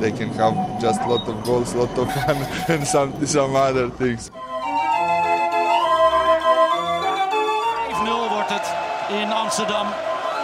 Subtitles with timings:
[0.00, 2.36] they can have just lot of goals, lot of fun,
[2.68, 4.30] and some some other things.
[8.04, 8.74] 5-0 wordt het
[9.08, 9.86] in Amsterdam.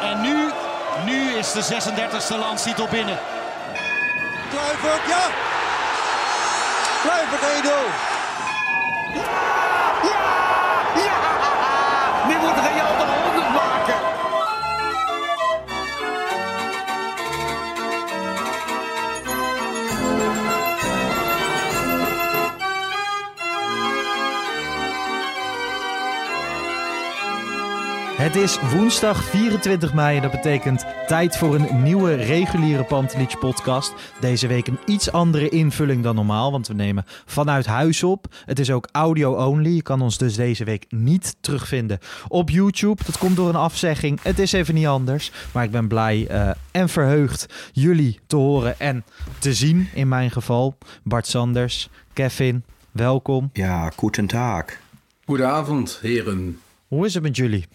[0.02, 0.50] En nu,
[1.04, 3.18] nu is de 36e landstitel binnen.
[4.50, 5.24] Kluivert, ja!
[7.02, 7.42] Kluivert
[9.40, 9.43] 1-0.
[28.24, 33.92] Het is woensdag 24 mei en dat betekent tijd voor een nieuwe reguliere Pantelich podcast.
[34.20, 38.26] Deze week een iets andere invulling dan normaal, want we nemen vanuit huis op.
[38.44, 39.70] Het is ook audio only.
[39.70, 43.04] Je kan ons dus deze week niet terugvinden op YouTube.
[43.04, 44.22] Dat komt door een afzegging.
[44.22, 45.32] Het is even niet anders.
[45.52, 49.04] Maar ik ben blij eh, en verheugd jullie te horen en
[49.38, 50.78] te zien in mijn geval.
[51.02, 53.50] Bart Sanders, Kevin, welkom.
[53.52, 54.64] Ja, guten Tag.
[55.24, 56.58] Goedenavond, heren.
[56.88, 57.66] Hoe is het met jullie?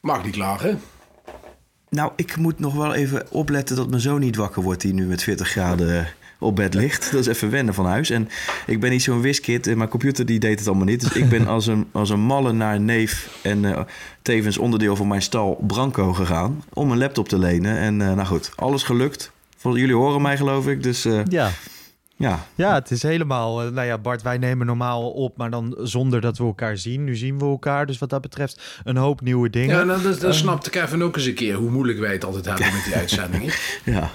[0.00, 0.80] Mag niet klagen.
[1.88, 4.80] Nou, ik moet nog wel even opletten dat mijn zoon niet wakker wordt...
[4.80, 7.12] die nu met 40 graden op bed ligt.
[7.12, 8.10] Dat is even wennen van huis.
[8.10, 8.28] En
[8.66, 9.66] ik ben niet zo'n wiskid.
[9.66, 11.00] en Mijn computer die deed het allemaal niet.
[11.00, 13.38] Dus ik ben als een, als een malle naar neef...
[13.42, 13.80] en eh,
[14.22, 16.64] tevens onderdeel van mijn stal Branco gegaan...
[16.72, 17.78] om een laptop te lenen.
[17.78, 19.32] En eh, nou goed, alles gelukt.
[19.62, 21.50] Jullie horen mij geloof ik, dus eh, Ja,
[22.20, 22.46] ja.
[22.54, 23.62] Ja, het is helemaal.
[23.62, 27.04] eh, Nou ja, Bart, wij nemen normaal op, maar dan zonder dat we elkaar zien.
[27.04, 29.76] Nu zien we elkaar, dus wat dat betreft een hoop nieuwe dingen.
[29.76, 32.44] Ja, nou, dat, dat snapte Kevin ook eens een keer hoe moeilijk wij het altijd
[32.46, 33.52] hebben met die uitzendingen.
[33.84, 34.10] ja.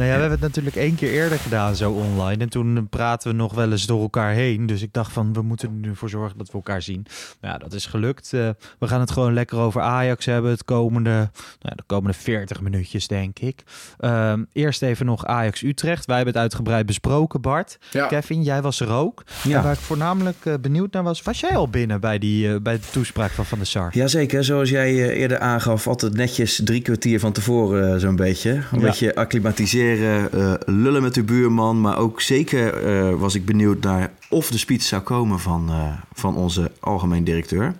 [0.00, 2.42] Nou ja, we hebben het natuurlijk één keer eerder gedaan, zo online.
[2.42, 4.66] En toen praten we nog wel eens door elkaar heen.
[4.66, 7.06] Dus ik dacht van, we moeten er nu voor zorgen dat we elkaar zien.
[7.40, 8.32] Nou ja, dat is gelukt.
[8.32, 10.50] Eh, we gaan het gewoon lekker over Ajax hebben.
[10.50, 11.28] Het komende, nou
[11.58, 13.62] ja, de komende 40 minuutjes, denk ik.
[13.98, 16.06] Ehm, eerst even nog Ajax-Utrecht.
[16.06, 17.78] Wij hebben het uitgebreid besproken, Bart.
[17.90, 18.06] Ja.
[18.06, 19.22] Kevin, jij was er ook.
[19.42, 19.56] Ja.
[19.56, 22.60] En waar ik voornamelijk eh, benieuwd naar was, was jij al binnen bij, die, eh,
[22.62, 23.88] bij de toespraak van Van der Sar?
[23.92, 28.50] Jazeker, zoals jij eerder aangaf, altijd netjes drie kwartier van tevoren zo'n beetje.
[28.50, 28.86] Een Ja.
[28.86, 31.80] beetje acclimatiseren, eh, lullen met de buurman.
[31.80, 35.92] Maar ook zeker eh, was ik benieuwd naar of de speech zou komen van, eh,
[36.12, 37.74] van onze algemeen directeur.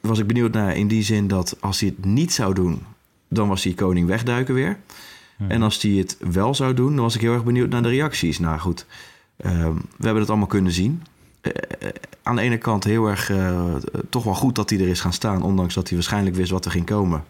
[0.00, 2.82] Was ik benieuwd naar in die zin dat als hij het niet zou doen,
[3.28, 4.78] dan was hij koning wegduiken weer.
[5.48, 7.88] En als hij het wel zou doen, dan was ik heel erg benieuwd naar de
[7.88, 8.38] reacties.
[8.38, 8.86] Nou goed,
[9.36, 11.02] we hebben het allemaal kunnen zien.
[12.22, 13.32] Aan de ene kant heel erg
[14.08, 16.64] toch wel goed dat hij er is gaan staan, ondanks dat hij waarschijnlijk wist wat
[16.64, 17.24] er ging komen.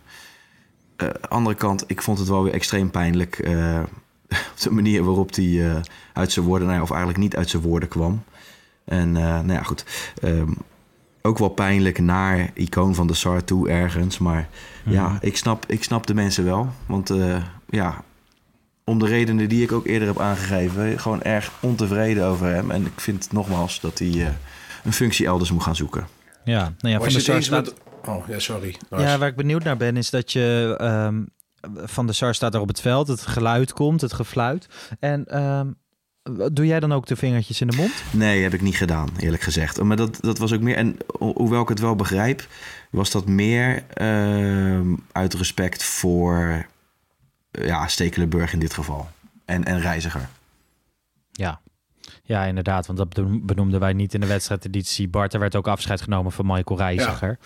[0.96, 3.38] Eh, andere kant, ik vond het wel weer extreem pijnlijk.
[3.38, 3.80] eh,
[4.28, 5.80] op de manier waarop hij eh,
[6.12, 8.22] uit zijn woorden, nou ja, of eigenlijk niet uit zijn woorden kwam.
[8.84, 9.84] En eh, nou ja, goed.
[10.22, 10.50] ehm,
[11.22, 14.18] ook wel pijnlijk naar icoon van de SAR toe ergens.
[14.18, 14.48] Maar
[14.84, 16.68] ja, ik snap, ik snap de mensen wel.
[16.86, 17.36] Want eh,
[17.70, 18.04] ja,
[18.84, 22.70] om de redenen die ik ook eerder heb aangegeven, gewoon erg ontevreden over hem.
[22.70, 24.26] En ik vind nogmaals dat hij eh,
[24.84, 26.06] een functie elders moet gaan zoeken.
[26.44, 27.64] Ja, nou ja, Van Sar staat...
[27.64, 27.74] met...
[28.06, 28.76] Oh, ja, sorry.
[28.90, 31.22] Ja, waar ik benieuwd naar ben, is dat je ehm,
[31.88, 34.66] van de SAR staat er op het veld, het geluid komt, het gefluit.
[35.00, 35.70] En ehm,
[36.52, 37.92] doe jij dan ook de vingertjes in de mond?
[38.10, 39.82] Nee, heb ik niet gedaan, eerlijk gezegd.
[39.82, 40.76] Maar dat, dat was ook meer.
[40.76, 42.46] En ho- hoewel ik het wel begrijp,
[42.90, 46.66] was dat meer ehm, uit respect voor
[47.50, 49.08] ja, Stekelenburg in dit geval.
[49.44, 50.28] En, en reiziger.
[51.32, 51.60] Ja.
[52.24, 55.08] Ja, inderdaad, want dat beno- benoemden wij niet in de wedstrijdeditie.
[55.08, 57.38] Bart, er werd ook afscheid genomen van Michael Reiziger.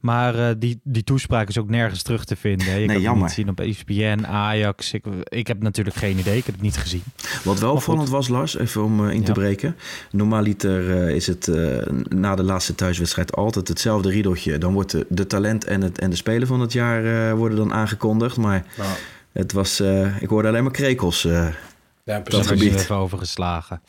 [0.00, 2.66] Maar eh, die, die toespraak is ook nergens terug te vinden.
[2.80, 4.92] Je Nee, kan het niet zien op ESPN, Ajax.
[4.92, 7.02] Ik, ik heb natuurlijk geen idee, ik heb het niet gezien.
[7.44, 9.32] Wat wel opvallend was, Lars, even om eh, in te Ja.
[9.32, 9.76] breken.
[10.10, 14.58] Normaliter eh, is het eh, na de laatste thuiswedstrijd altijd hetzelfde riedeltje.
[14.58, 17.58] Dan wordt de, de talent en, het, en de speler van het jaar eh, worden
[17.58, 18.36] dan aangekondigd.
[18.36, 18.90] Maar Nou,
[19.32, 21.28] het was, eh, ik hoorde alleen maar krekels.
[22.08, 22.14] Eh.
[22.14, 22.48] ja, Dat precies.
[22.48, 22.74] Dat gebied.
[22.74, 23.80] even overgeslagen.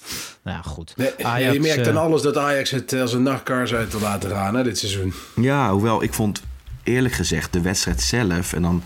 [0.44, 0.94] Nou ja, goed.
[0.98, 4.00] Nee, Ajax, je merkt eh, aan alles dat Ajax het als een nachtkaars uit te
[4.00, 5.13] laten gaan hè, dit seizoen.
[5.36, 6.42] Ja, hoewel ik vond
[6.83, 8.54] eerlijk gezegd, de wedstrijd zelf...
[8.54, 8.83] en dan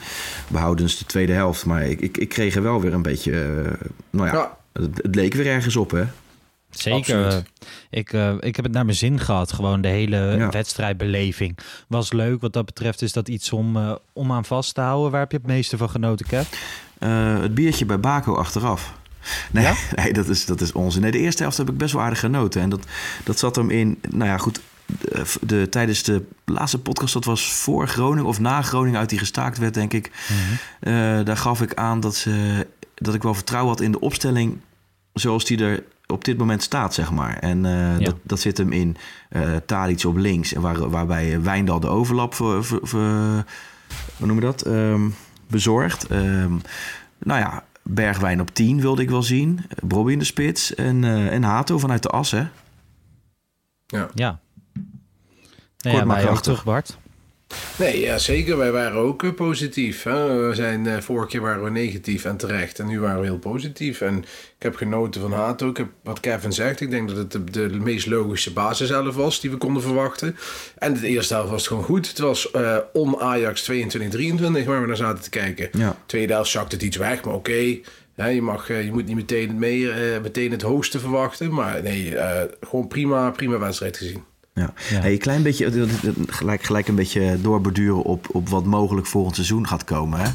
[0.48, 1.66] behoudens de tweede helft...
[1.66, 3.32] maar ik, ik, ik kreeg er wel weer een beetje...
[3.32, 4.58] eh, nou ja, Ja.
[4.74, 6.04] Het, het leek weer ergens op, hè?
[6.70, 7.26] Zeker.
[7.26, 7.46] Absoluut.
[7.90, 9.52] Ik, eh, ik heb het naar mijn zin gehad.
[9.54, 10.50] Gewoon de hele Ja.
[10.50, 11.58] wedstrijdbeleving
[11.88, 12.42] was leuk.
[12.42, 15.12] Wat dat betreft is dat iets om, eh, om aan vast te houden.
[15.12, 16.48] Waar heb je het meeste van genoten, Kev?
[17.00, 18.94] Eh, het biertje bij Baco achteraf.
[19.52, 21.02] Nee, nee dat, is, dat is onzin.
[21.02, 22.62] Nee, de eerste helft heb ik best wel aardig genoten.
[22.62, 22.86] En dat,
[23.24, 24.00] dat zat hem in...
[24.10, 24.60] Nou ja, goed...
[24.86, 29.20] De, de- tijdens de laatste podcast, dat was voor Groningen of na Groningen uit die
[29.20, 30.12] gestaakt werd, denk ik.
[30.80, 30.94] Eh,
[31.24, 34.58] daar gaf ik aan dat, ze, dat ik wel vertrouwen had in de opstelling
[35.14, 37.38] zoals die er op dit moment staat, zeg maar.
[37.38, 38.06] En eh, Ja.
[38.06, 38.98] dat, dat zit hem in
[39.30, 43.44] eh Tadic op links, en waar, waarbij Wijndal de overlap voor, voor, voor-
[44.18, 44.62] hoe noem je dat?
[44.62, 45.10] Ehm,
[45.48, 46.08] bezorgt.
[46.08, 46.52] Ehm,
[47.20, 49.66] nou ja, Bergwijn op 10 wilde ik wel zien.
[49.84, 52.44] Bobby in de spits en, eh, en Hato vanuit de as, hè?
[54.14, 54.40] Ja.
[55.84, 56.42] Nee, Kort ja, maar ook krachtig.
[56.44, 56.98] terug, Bart.
[57.78, 58.58] Nee, ja, zeker.
[58.58, 60.04] Wij waren ook eh, positief.
[60.04, 60.48] Hè?
[60.48, 62.80] We zijn, eh, vorige keer waren we negatief en terecht.
[62.80, 64.02] En nu waren we heel positief.
[64.02, 65.70] En ik heb genoten van Hato.
[65.70, 66.82] Ik heb wat Kevin zegt.
[66.82, 70.36] Ik denk dat het de, de meest logische basis zelf was die we konden verwachten.
[70.78, 72.08] En de eerste helft was het gewoon goed.
[72.08, 73.72] Het was eh on-Ajax 22-23
[74.66, 75.70] waar we naar zaten te kijken.
[75.72, 75.98] Ja.
[76.06, 77.80] Tweede helft zakte het iets weg, maar oké.
[78.16, 81.54] Je, mag, eh, je moet niet meteen eh, meteen het hoogste verwachten.
[81.54, 82.14] Maar nee,
[82.62, 84.24] gewoon prima, prima wedstrijd gezien.
[84.56, 84.74] Ja.
[84.90, 85.00] Ja.
[85.00, 85.88] Hey, een klein beetje,
[86.28, 90.20] gelijk, gelijk een beetje doorborduren op, op wat mogelijk volgend seizoen gaat komen.
[90.20, 90.30] Hè?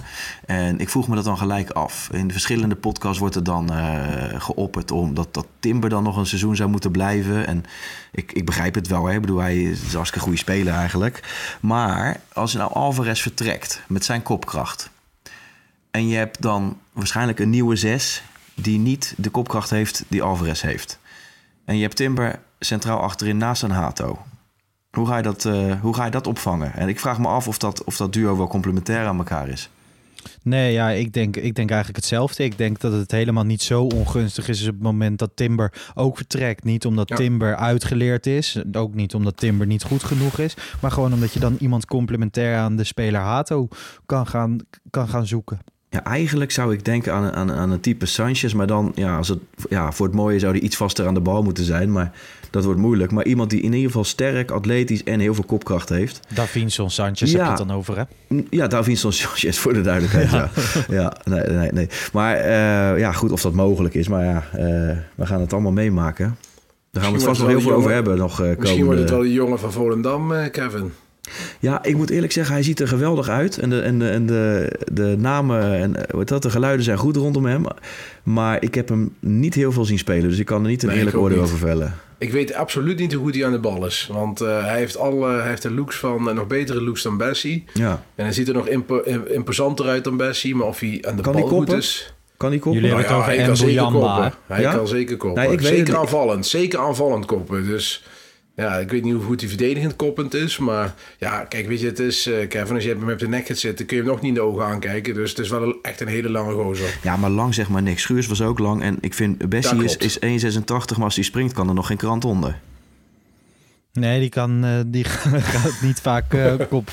[0.46, 2.08] En ik vroeg me dat dan gelijk af.
[2.12, 6.16] In de verschillende podcasts wordt er dan eh geopperd om dat, dat Timber dan nog
[6.16, 7.46] een seizoen zou moeten blijven.
[7.46, 7.64] En
[8.12, 9.06] ik, ik begrijp het wel.
[9.06, 9.14] Hè?
[9.14, 11.20] Ik bedoel, hij is een hartstikke goede speler eigenlijk.
[11.60, 14.90] Maar als nou Alvarez vertrekt met zijn kopkracht.
[15.90, 18.22] En je hebt dan waarschijnlijk een nieuwe zes
[18.54, 20.98] die niet de kopkracht heeft die Alvarez heeft.
[21.64, 24.18] En je hebt Timber centraal achterin naast een Hato.
[24.90, 26.74] Hoe ga je dat, eh, hoe ga je dat opvangen?
[26.74, 29.70] En ik vraag me af of dat, of dat duo wel complementair aan elkaar is.
[30.42, 32.44] Nee, ja, ik denk, ik denk eigenlijk hetzelfde.
[32.44, 36.16] Ik denk dat het helemaal niet zo ongunstig is op het moment dat Timber ook
[36.16, 36.64] vertrekt.
[36.64, 37.16] Niet omdat Ja.
[37.16, 41.40] Timber uitgeleerd is, ook niet omdat Timber niet goed genoeg is, maar gewoon omdat je
[41.40, 43.68] dan iemand complementair aan de speler Hato
[44.06, 44.58] kan gaan,
[44.90, 45.58] kan gaan zoeken.
[45.90, 48.52] Ja, eigenlijk zou ik denken aan, aan, aan een type Sanchez.
[48.52, 49.38] Maar dan, ja, als het,
[49.68, 51.92] ja, voor het mooie zou hij iets vaster aan de bal moeten zijn.
[51.92, 52.12] Maar
[52.50, 53.10] dat wordt moeilijk.
[53.12, 56.20] Maar iemand die in ieder geval sterk, atletisch en heel veel kopkracht heeft.
[56.34, 57.36] Davinson Sanchez Ja.
[57.36, 58.02] heb je het dan over, hè?
[58.50, 60.30] Ja, Davinson Sanchez voor de duidelijkheid.
[60.30, 60.50] Ja,
[60.88, 61.12] ja.
[61.24, 61.88] nee, nee, nee.
[62.12, 64.08] Maar eh, ja, goed, of dat mogelijk is.
[64.08, 64.58] Maar ja, eh,
[65.14, 66.36] we gaan het allemaal meemaken.
[66.90, 68.16] Daar gaan we het vast nog heel veel over hebben.
[68.18, 70.92] Nog, eh, Misschien wordt het wel de jongen van Volendam, eh, Kevin.
[71.60, 73.58] Ja, ik moet eerlijk zeggen, hij ziet er geweldig uit.
[73.58, 77.16] En de, en de, en de, de namen en wat dat, de geluiden zijn goed
[77.16, 77.64] rondom hem.
[78.22, 80.28] Maar ik heb hem niet heel veel zien spelen.
[80.28, 81.94] Dus ik kan er niet een Nee, eerlijk oordeel over vellen.
[82.18, 84.08] Ik weet absoluut niet hoe goed hij aan de bal is.
[84.12, 87.02] Want eh, hij, heeft al, eh, hij heeft de looks van, eh, nog betere looks
[87.02, 87.64] dan Bessie.
[87.74, 88.02] Ja.
[88.14, 90.54] En hij ziet er nog impo- im- imposanter uit dan Bessie.
[90.54, 92.12] Maar of hij aan de Kan bal goed is...
[92.36, 92.80] Kan hij koppen?
[92.80, 94.32] Jullie Nou het ja, hij kan zeker koppen.
[94.46, 94.74] Hij Ja?
[94.74, 95.42] kan zeker koppen.
[95.42, 96.46] Nee, ik weet zeker aanvallend.
[96.46, 97.66] Zeker aanvallend koppen.
[97.66, 98.04] Dus
[98.58, 100.58] ja, ik weet niet hoe goed hij verdedigend koppend is.
[100.58, 102.26] Maar ja, kijk, weet je, het is...
[102.26, 103.86] eh, Kevin, als je hem op de nek gaat zitten...
[103.86, 105.14] kun je hem nog niet in de ogen aankijken.
[105.14, 106.98] Dus het is wel een- echt een hele lange gozer.
[107.02, 108.02] Ja, maar lang zeg maar niks.
[108.02, 108.82] Schuurs was ook lang.
[108.82, 110.60] En ik vind Bessie is, is 1,86.
[110.96, 112.58] Maar als hij springt, kan er nog geen krant onder.
[113.98, 115.04] Nee, die kan eh, die
[115.54, 116.90] gaat niet vaak eh, kop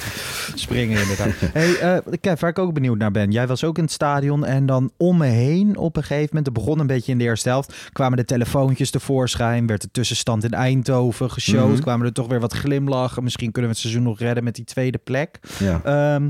[0.56, 1.34] springen inderdaad.
[1.54, 3.32] Hey, eh Kev, waar ik ook benieuwd naar ben.
[3.32, 6.46] Jij was ook in het stadion en dan om me heen op een gegeven moment,
[6.46, 10.44] het begon een beetje in de eerste helft, kwamen de telefoontjes tevoorschijn, werd de tussenstand
[10.44, 11.82] in Eindhoven geshowd, Mhm.
[11.82, 13.24] kwamen er toch weer wat glimlachen.
[13.24, 15.40] Misschien kunnen we het seizoen nog redden met die tweede plek.
[15.60, 15.82] Ja.
[15.84, 16.30] Ehm,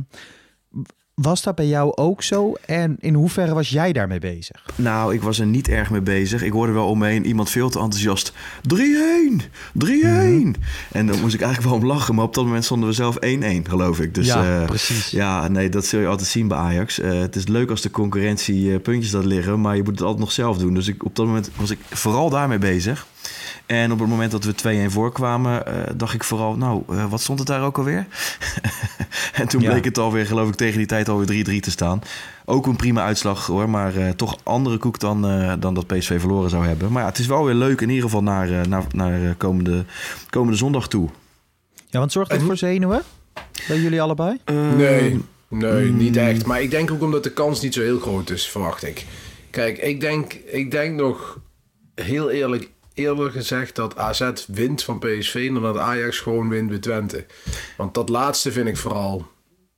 [1.15, 2.53] was dat bij jou ook zo?
[2.65, 4.65] En in hoeverre was jij daarmee bezig?
[4.75, 6.43] Nou, ik was er niet erg mee bezig.
[6.43, 8.33] Ik hoorde wel om me heen iemand veel te enthousiast.
[8.73, 9.41] 3-1!
[9.85, 9.91] 3-1!
[10.91, 12.15] En dan moest ik eigenlijk wel om lachen.
[12.15, 13.19] Maar op dat moment stonden we zelf 1-1,
[13.69, 14.13] geloof ik.
[14.13, 15.09] Dus, ja, eh, precies.
[15.09, 16.99] Ja, nee, dat zul je altijd zien bij Ajax.
[16.99, 20.01] Eh, het is leuk als de concurrentie eh, puntjes laat liggen, maar je moet het
[20.01, 20.73] altijd nog zelf doen.
[20.73, 23.07] Dus ik, op dat moment was ik vooral daarmee bezig.
[23.65, 24.53] En op het moment dat we
[24.89, 28.05] 2-1 voorkwamen, eh, dacht ik vooral, nou, eh, wat stond het daar ook alweer?
[29.33, 29.69] en toen Ja.
[29.71, 32.01] bleek het alweer, geloof ik, tegen die tijd alweer 3-3 te staan.
[32.45, 36.19] Ook een prima uitslag hoor, maar eh, toch andere koek dan, eh, dan dat PSV
[36.19, 36.91] verloren zou hebben.
[36.91, 39.29] Maar ja, het is wel weer leuk in ieder geval naar, eh, naar, naar eh,
[39.37, 39.85] komende,
[40.29, 41.09] komende zondag toe.
[41.89, 43.01] Ja, want zorgt dat voor zenuwen?
[43.67, 44.37] Bij jullie allebei?
[44.77, 45.97] Nee, nee, Mm.
[45.97, 46.45] niet echt.
[46.45, 49.05] Maar ik denk ook omdat de kans niet zo heel groot is, verwacht ik.
[49.49, 51.39] Kijk, ik denk, ik denk nog
[51.95, 56.77] heel eerlijk, eerlijk gezegd dat AZ wint van PSV en dat Ajax gewoon wint bij
[56.79, 57.25] Twente.
[57.77, 59.27] Want dat laatste vind ik vooral.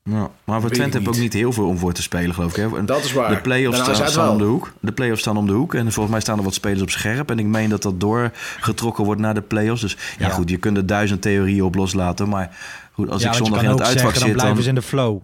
[0.03, 1.33] Ja, maar voor Twente ik heb ook niet.
[1.33, 2.71] heel veel om voor te spelen, geloof ik.
[2.71, 2.85] Hè?
[2.85, 3.29] Dat is waar.
[3.29, 3.79] De play-offs
[4.11, 4.73] staan, om de hoek.
[4.79, 5.73] De play-offs staan om de hoek.
[5.73, 7.29] En volgens mij staan er wat spelers op scherp.
[7.31, 9.81] En ik meen dat dat doorgetrokken wordt naar de play-offs.
[9.81, 10.33] Dus ja, Ja.
[10.33, 12.29] goed, je kunt er duizend theorieën op loslaten.
[12.29, 12.57] Maar
[12.91, 14.63] Goed, als ja, ik zondag in het uitvak zeggen, dan zit, blijven dan...
[14.63, 15.19] ze in de flow.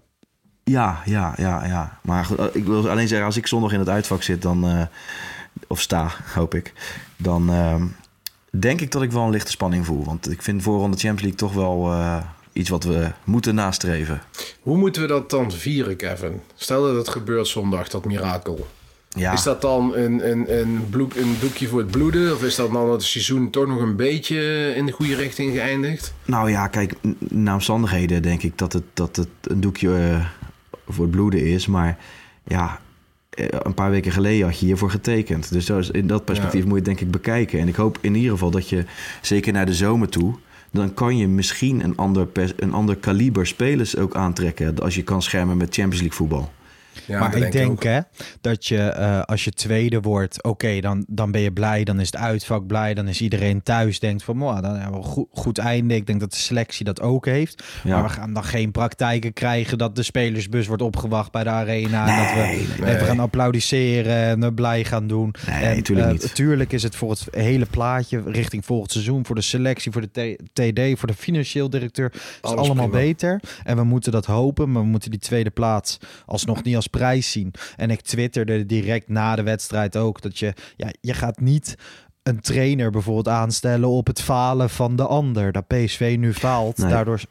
[0.64, 2.00] Ja, ja, ja, ja.
[2.02, 4.68] Maar goed, ik wil alleen zeggen, als ik zondag in het uitvak zit, dan...
[4.68, 4.82] eh,
[5.68, 6.74] of sta, hoop ik.
[7.24, 7.84] Dan ehm,
[8.60, 10.06] denk ik dat ik wel een lichte spanning voel.
[10.06, 12.18] Want ik vind voorronde Champions League toch wel eh,
[12.54, 14.22] iets wat we moeten nastreven.
[14.62, 16.42] Hoe moeten we dat dan vieren, Kevin?
[16.56, 18.68] Stel dat het gebeurt zondag, dat mirakel.
[19.16, 22.34] Ja, Is dat dan een, een, een, bloed, een doekje voor het bloeden?
[22.34, 25.54] Of is dat dan dat het seizoen toch nog een beetje in de goede richting
[25.54, 26.14] geëindigd?
[26.26, 30.26] nou ja, kijk, n- naar omstandigheden denk ik dat het, dat het een doekje eh,
[30.88, 31.68] voor het bloeden is.
[31.68, 31.98] Maar
[32.48, 32.80] ja,
[33.36, 35.52] een paar weken geleden had je hiervoor getekend.
[35.52, 36.68] Dus in dat perspectief Ja.
[36.68, 37.60] moet je het denk ik bekijken.
[37.60, 38.86] En ik hoop in ieder geval dat je,
[39.22, 40.34] zeker naar de zomer toe...
[40.72, 44.80] dan kan je misschien een ander, pers- een ander kaliber spelers ook aantrekken...
[44.80, 46.52] als je kan schermen met Champions League voetbal.
[47.06, 48.00] Ja, maar ik denk hè,
[48.42, 51.84] dat je eh, als je tweede wordt, oké, dan, dan ben je blij.
[51.84, 52.94] Dan is het uitvak blij.
[52.94, 54.00] Dan is iedereen thuis.
[54.00, 55.96] Denkt van, "Mwah, dan hebben we een goed, goed einde.
[55.96, 57.64] Ik denk dat de selectie dat ook heeft.
[57.84, 57.96] Ja.
[57.96, 62.08] Maar we gaan dan geen praktijken krijgen dat de spelersbus wordt opgewacht bij de arena.
[62.08, 62.42] en dat we
[62.84, 65.34] Nee, even gaan applaudisseren en blij gaan doen.
[65.48, 66.36] Nee, natuurlijk eh, niet.
[66.36, 70.38] Tuurlijk is het voor het hele plaatje richting volgend seizoen, voor de selectie, voor de
[70.54, 73.04] TD, voor de financieel directeur, is Alles allemaal prima.
[73.04, 73.40] beter.
[73.64, 77.32] En we moeten dat hopen, maar we moeten die tweede plaats alsnog niet als prijs
[77.32, 77.54] zien.
[77.76, 81.76] En ik twitterde direct na de wedstrijd ook dat je, ja, je gaat niet
[82.24, 85.52] een trainer bijvoorbeeld aanstellen op het falen van de ander.
[85.52, 86.90] Dat PSV nu faalt, Nee.
[86.90, 87.22] daardoor...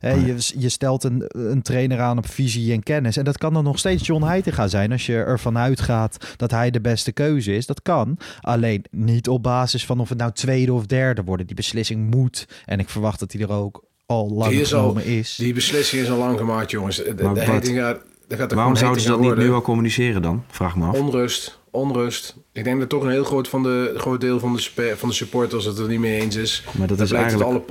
[0.00, 3.16] Je, je stelt een, een trainer aan op visie en kennis.
[3.16, 4.92] En dat kan dan nog steeds John Heitinga zijn.
[4.92, 7.66] Als je ervan uitgaat dat hij de beste keuze is.
[7.66, 8.18] Dat kan.
[8.40, 11.46] Alleen niet op basis van of het nou tweede of derde wordt.
[11.46, 12.46] Die beslissing moet.
[12.64, 15.36] En ik verwacht dat hij er ook al lang Die is al- is.
[15.36, 16.96] Die beslissing is al lang gemaakt, jongens.
[16.96, 20.22] De, de Maar wat- Heitinga, gaat er Waarom zouden ze dat niet nu al communiceren
[20.22, 20.44] dan?
[20.48, 20.94] Vraag me af.
[20.98, 22.36] Onrust, onrust.
[22.52, 25.14] Ik denk dat toch een heel groot, van de, groot deel van de, van de
[25.14, 26.64] supporters het er niet mee eens is.
[26.78, 27.62] Maar dat is eigenlijk alle,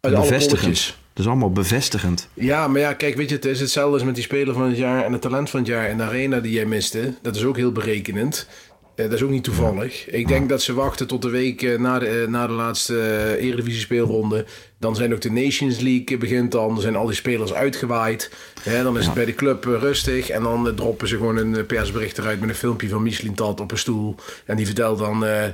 [0.00, 0.60] uit alle bevestigend.
[0.60, 0.98] polletjes.
[1.12, 2.28] Dat is allemaal bevestigend.
[2.34, 4.76] Ja, maar ja, kijk, weet je, het is hetzelfde als met die speler van het
[4.76, 7.14] jaar en het talent van het jaar in de arena die jij miste.
[7.22, 8.48] Dat is ook heel berekenend.
[8.94, 10.08] Eh, dat is ook niet toevallig.
[10.08, 13.36] Ik denk dat ze wachten tot de week eh, na, de, eh, na de laatste
[13.38, 14.46] Eredivisie speelronde.
[14.84, 16.68] Dan zijn ook de Nations League begint dan.
[16.68, 18.30] Dan zijn al die spelers uitgewaaid.
[18.62, 20.28] Hè, dan is het bij de club eh, rustig.
[20.28, 23.34] En dan eh, droppen ze gewoon een eh, persbericht eruit met een filmpje van Michelin
[23.34, 24.16] Tat op een stoel.
[24.46, 25.44] En die vertelt dan, eh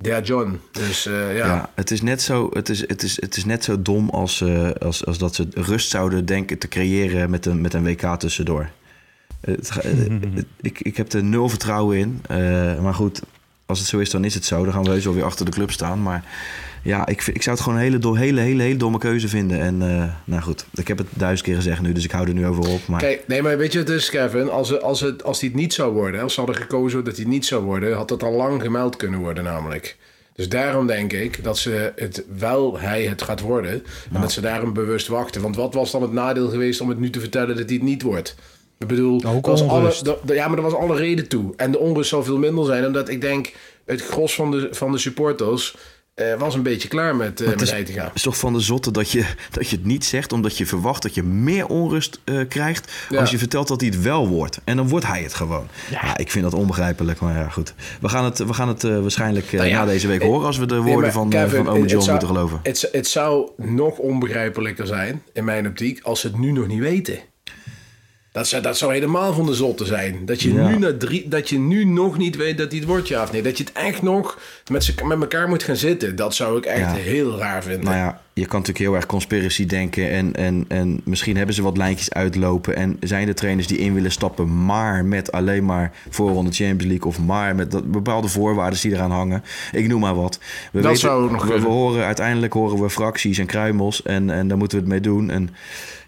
[0.00, 0.60] der John.
[0.72, 1.46] Dus eh, ja.
[1.46, 1.70] Ja.
[1.74, 4.70] het, is net zo, het, is, het, is, het is net zo dom als, eh,
[4.70, 8.70] als, als dat ze rust zouden denken te creëren met een, met een WK tussendoor.
[9.40, 9.70] Het
[10.60, 12.22] ik, ik heb er nul vertrouwen in.
[12.28, 13.22] Eh, maar goed,
[13.66, 14.64] als het zo is, dan is het zo.
[14.64, 16.02] Dan gaan we heus wel weer achter de club staan.
[16.02, 16.24] Maar
[16.82, 19.60] ja, ik, ik zou het gewoon een hele, do- hele, hele, hele domme keuze vinden.
[19.60, 22.34] En eh, nou goed, ik heb het duizend keer gezegd nu, dus ik hou er
[22.34, 22.86] nu over op.
[22.86, 25.48] Maar Kijk, nee, maar weet je, het is Kevin, als, het, als, het, als die
[25.48, 28.10] het niet zou worden, als ze hadden gekozen dat hij het niet zou worden, had
[28.10, 29.96] het al lang gemeld kunnen worden namelijk.
[30.34, 33.72] Dus daarom denk ik dat ze het wel hij het gaat worden.
[34.12, 35.42] En dat ze daarom bewust wachten.
[35.42, 37.82] Want wat was dan het nadeel geweest om het nu te vertellen dat hij het
[37.82, 38.36] niet wordt?
[38.78, 39.92] Ik bedoel, was alle,
[40.26, 41.52] ja, maar er was alle reden toe.
[41.56, 43.52] En de onrust zal veel minder zijn, omdat ik denk,
[43.84, 45.76] het gros van de, van de supporters
[46.14, 48.04] eh, was een beetje klaar met, eh met is- Heitinga.
[48.04, 50.66] Het is toch van de zotte dat je, dat je het niet zegt, omdat je
[50.66, 52.92] verwacht dat je meer onrust eh, krijgt.
[53.08, 53.20] Ja.
[53.20, 54.60] Als je vertelt dat hij het wel wordt.
[54.64, 55.68] En dan wordt hij het gewoon.
[55.90, 57.20] Ja, ik vind dat onbegrijpelijk.
[57.20, 57.74] Maar ja, goed.
[58.00, 60.46] We gaan het, we gaan het eh, waarschijnlijk eh, Nou ja, na deze week horen
[60.46, 62.60] als we de Nee, woorden maar van, Kevin, van Ome John zou- moeten geloven.
[62.62, 66.80] Het, het zou nog onbegrijpelijker zijn, in mijn optiek, als ze het nu nog niet
[66.80, 67.18] weten.
[68.32, 70.26] Dat zou, dat zou helemaal van de zotte zijn.
[70.26, 70.68] Dat je, Ja.
[70.68, 73.32] nu na drie, dat je nu nog niet weet dat hij het wordt, ja of
[73.32, 73.42] nee.
[73.42, 74.38] Dat je het echt nog
[74.70, 76.16] met, met elkaar moet gaan zitten.
[76.16, 76.92] Dat zou ik echt Ja.
[76.94, 77.84] heel raar vinden.
[77.84, 80.10] Nou ja, je kan natuurlijk heel erg conspiracy denken.
[80.10, 82.76] En, en, en misschien hebben ze wat lijntjes uitlopen.
[82.76, 87.06] En zijn er trainers die in willen stappen, maar met alleen maar voorronde Champions League.
[87.06, 89.44] Of maar met dat, bepaalde voorwaarden die eraan hangen.
[89.72, 90.38] Ik noem maar wat.
[90.72, 94.02] We Dat zou ook nog we, horen uiteindelijk horen we fracties en kruimels.
[94.02, 95.30] En, en daar moeten we het mee doen.
[95.30, 95.50] En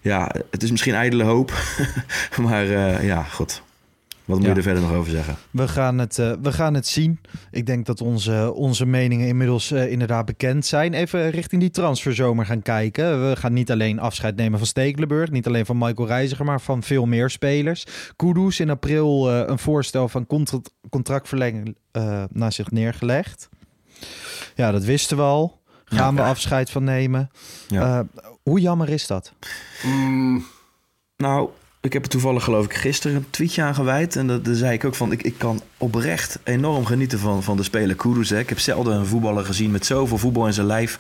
[0.03, 1.53] ja, het is misschien ijdele hoop.
[2.47, 3.63] maar eh, ja, goed.
[4.25, 4.53] Wat moet Ja.
[4.53, 5.37] je er verder nog over zeggen?
[5.51, 7.21] We gaan het, eh, we gaan het zien.
[7.51, 10.95] Ik denk dat onze, onze meningen inmiddels eh, inderdaad bekend zijn.
[10.95, 13.29] Even richting die transferzomer gaan kijken.
[13.29, 15.31] We gaan niet alleen afscheid nemen van Stekelenburg.
[15.31, 17.87] Niet alleen van Michael Reiziger, maar van veel meer spelers.
[18.17, 21.77] Kudus in april een voorstel van contra- contractverlenging
[22.33, 23.49] naar zich neergelegd.
[24.55, 25.61] Ja, dat wisten we al.
[25.93, 27.31] Gaan we afscheid van nemen.
[27.69, 27.99] Ja.
[27.99, 29.33] Eh, hoe jammer is dat?
[29.83, 30.45] Mm,
[31.17, 31.49] Nou,
[31.81, 34.17] ik heb er toevallig geloof ik gisteren een tweetje aan gewijd.
[34.17, 37.57] En dat, daar zei ik ook van, ik, ik kan oprecht enorm genieten van, van
[37.57, 38.31] de speler Kudus.
[38.31, 38.39] Hè.
[38.39, 40.99] Ik heb zelden een voetballer gezien met zoveel voetbal in zijn lijf.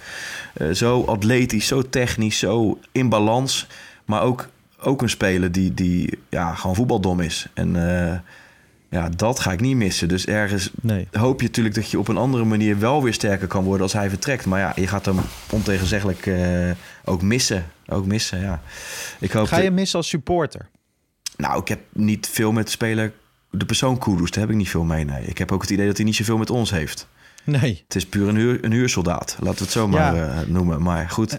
[0.54, 3.66] Eh, zo atletisch, zo technisch, zo in balans.
[4.04, 4.48] Maar ook,
[4.80, 7.46] ook een speler die, die ja, gewoon voetbaldom is.
[7.54, 8.18] En eh,
[8.92, 10.08] Ja, dat ga ik niet missen.
[10.08, 11.08] Dus ergens Nee.
[11.12, 13.92] hoop je natuurlijk dat je op een andere manier wel weer sterker kan worden als
[13.92, 14.46] hij vertrekt.
[14.46, 15.18] Maar ja, je gaat hem
[15.50, 16.70] ontegenzeggelijk eh,
[17.04, 17.66] ook missen.
[17.86, 18.62] Ook missen, ja.
[19.20, 20.68] Ik hoop Ga je missen als supporter?
[21.36, 23.12] Nou, ik heb niet veel met de speler...
[23.50, 25.04] De persoon Kudus, daar heb ik niet veel mee.
[25.04, 25.24] Nee.
[25.24, 27.08] Ik heb ook het idee dat hij niet zoveel met ons heeft.
[27.44, 27.82] Nee.
[27.86, 29.36] Het is puur een, huur, een huursoldaat.
[29.40, 30.28] Laten we het zo maar Ja.
[30.30, 30.82] eh, noemen.
[30.82, 31.38] Maar goed,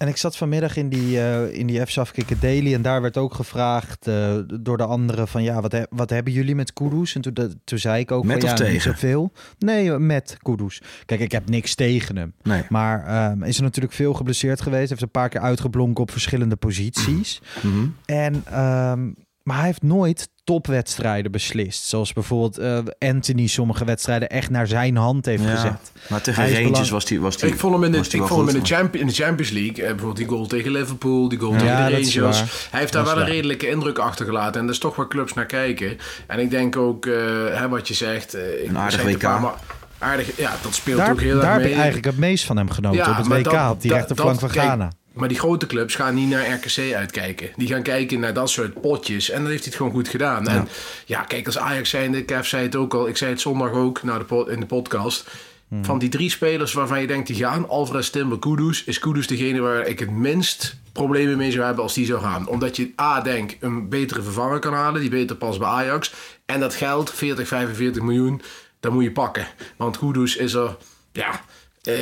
[0.00, 3.16] En ik zat vanmiddag in die, eh in die F Kikken Daily en daar werd
[3.16, 7.14] ook gevraagd eh, door de anderen van ja, wat, he- wat hebben jullie met Kudus?
[7.14, 8.92] En toen, dat- toen zei ik ook Met van of ja, niet tegen?
[8.92, 9.32] zoveel.
[9.58, 10.82] Nee, met Kudus.
[11.06, 12.34] Kijk, ik heb niks tegen hem.
[12.42, 12.62] nee.
[12.68, 14.88] Maar ehm, is er natuurlijk veel geblesseerd geweest.
[14.88, 17.40] Heeft een paar keer uitgeblonken op verschillende posities.
[17.62, 17.86] Mhm.
[18.04, 19.10] En, ehm,
[19.42, 21.84] maar hij heeft nooit topwedstrijden beslist.
[21.84, 25.48] Zoals bijvoorbeeld eh, Anthony sommige wedstrijden echt naar zijn hand heeft Ja.
[25.54, 25.92] gezet.
[26.08, 28.26] Maar tegen Rangers belang- was hij was die, Ik vond hem in de, ik wel
[28.26, 31.28] vond hem in de, Champions, in de Champions League, eh, bijvoorbeeld die goal tegen Liverpool,
[31.28, 31.74] die goal Ja, tegen
[32.12, 32.38] de Rangers.
[32.70, 34.54] Hij heeft daar Dat wel een redelijke indruk achtergelaten.
[34.60, 35.98] En daar is toch waar clubs naar kijken.
[36.26, 37.14] En ik denk ook, eh,
[37.52, 39.18] hè, wat je zegt, eh, ik Een aardig WK.
[39.18, 39.54] paar
[39.98, 41.70] aardig, ja, dat speelt Daar, ook heel daar erg heb mee.
[41.70, 42.98] ik eigenlijk het meest van hem genoten.
[42.98, 44.90] Ja, op het WK, dat- op die rechterflank van kijk, Ghana.
[45.12, 47.50] Maar die grote clubs gaan niet naar RKC uitkijken.
[47.56, 49.30] Die gaan kijken naar dat soort potjes.
[49.30, 50.48] En dan heeft hij het gewoon goed gedaan.
[50.48, 50.68] En
[51.06, 53.08] ja, kijk, als Ajax zijnde, Kev zei het ook al.
[53.08, 55.30] Ik zei het zondag ook naar de in de podcast.
[55.68, 55.84] Hmm.
[55.84, 57.68] Van die drie spelers waarvan je denkt die gaan.
[57.68, 58.84] Alvarez, Timber, Kudus.
[58.84, 62.48] Is Kudus degene waar ik het minst problemen mee zou hebben als die zou gaan.
[62.48, 65.00] Omdat je A, denk een betere vervanger kan halen.
[65.00, 66.12] Die beter past bij Ajax.
[66.46, 68.42] En dat geld, 40, 45 miljoen,
[68.80, 69.46] dat moet je pakken.
[69.76, 70.76] Want Kudus is er,
[71.12, 71.40] ja...
[71.82, 71.94] eh,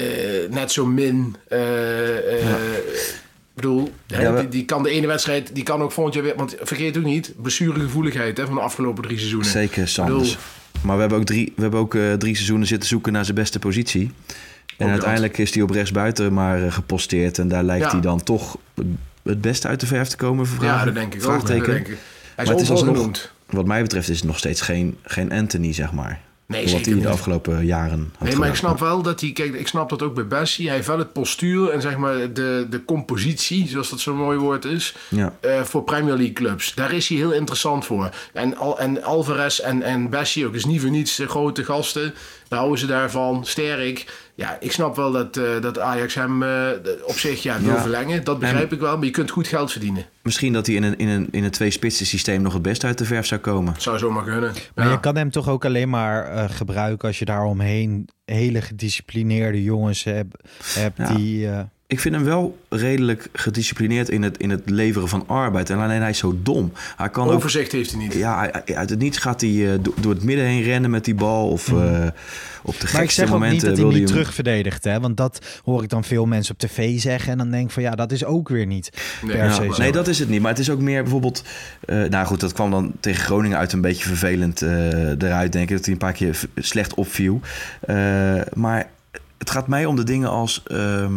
[0.50, 1.36] net zo min.
[1.48, 2.72] eh, eh,
[3.54, 6.24] Ik bedoel, hè, Ja, die, die kan de ene wedstrijd, die kan ook volgend jaar
[6.24, 6.36] weer.
[6.36, 9.48] Want vergeet ook niet, blessuregevoeligheid hè, van de afgelopen drie seizoenen.
[9.50, 10.38] Zeker, Sanders.
[10.82, 13.58] Maar we hebben ook drie, we hebben ook, drie seizoenen zitten zoeken naar zijn beste
[13.58, 14.10] positie.
[14.76, 17.38] En Ook uiteindelijk is hij op rechtsbuiten maar eh, geposteerd.
[17.38, 17.90] En daar lijkt Ja.
[17.90, 18.56] hij dan toch
[19.22, 20.44] het beste uit de verf te komen.
[20.46, 21.26] ja, Vragen, dat denk ik ook.
[21.26, 21.72] Vraagteken.
[21.72, 21.96] denk ik.
[22.34, 23.32] Hij Maar is het alsnog, genoemd.
[23.46, 26.20] wat mij betreft is het nog steeds geen, geen Anthony, zeg maar.
[26.48, 27.06] Nee, wat hij de niet.
[27.06, 30.14] afgelopen jaren had Nee, maar ik snap wel dat hij, kijk, ik snap dat ook
[30.14, 30.66] bij Bessie.
[30.66, 34.38] Hij heeft wel het postuur en zeg maar de, de compositie, zoals dat zo'n mooi
[34.38, 35.34] woord is, Ja.
[35.40, 36.74] eh, voor Premier League clubs.
[36.74, 38.10] Daar is hij heel interessant voor.
[38.32, 42.14] En, Al, en Alvarez en, en Bessie ook, is niet voor niets de grote gasten.
[42.48, 44.26] Houden ze daarvan, sterk.
[44.34, 46.66] Ja, ik snap wel dat, eh, dat Ajax hem eh,
[47.04, 47.80] op zich ja, wil Ja.
[47.80, 48.24] verlengen.
[48.24, 50.04] Dat begrijp ik wel, maar je kunt goed geld verdienen.
[50.22, 52.98] Misschien dat hij in een, in een, in een twee-spitsen systeem nog het beste uit
[52.98, 53.74] de verf zou komen.
[53.78, 54.52] Zou zomaar kunnen.
[54.74, 54.90] Maar Ja.
[54.92, 59.62] je kan hem toch ook alleen maar eh, gebruiken als je daar omheen hele gedisciplineerde
[59.62, 60.36] jongens hebt,
[60.74, 61.14] hebt Ja.
[61.14, 61.48] die...
[61.90, 65.70] Ik vind hem wel redelijk gedisciplineerd in het, in het leveren van arbeid.
[65.70, 66.72] En alleen hij is zo dom.
[66.96, 68.12] Hij kan ook Overzicht heeft hij niet.
[68.14, 71.04] Ja, hij- uit het niets gaat hij eh, do- door het midden heen rennen met
[71.04, 71.48] die bal.
[71.50, 72.12] Of eh, op de Mm.
[72.62, 75.00] maar ik gekste zeg ook momenten niet dat hij wil niet hem- terug verdedigt, hè?
[75.00, 77.32] Want dat hoor ik dan veel mensen op tv zeggen.
[77.32, 78.90] En dan denk ik van ja, dat is ook weer niet
[79.22, 79.74] Nee, per se.
[79.78, 80.40] Nee, dat is het niet.
[80.40, 81.44] Maar het is ook meer bijvoorbeeld...
[81.84, 85.70] eh, nou goed, dat kwam dan tegen Groningen uit een beetje vervelend eh, eruit, denk
[85.70, 85.76] ik.
[85.76, 87.40] Dat hij een paar keer slecht opviel.
[87.80, 87.96] Eh,
[88.52, 88.90] maar
[89.38, 90.62] het gaat mij om de dingen als...
[90.66, 91.12] ehm,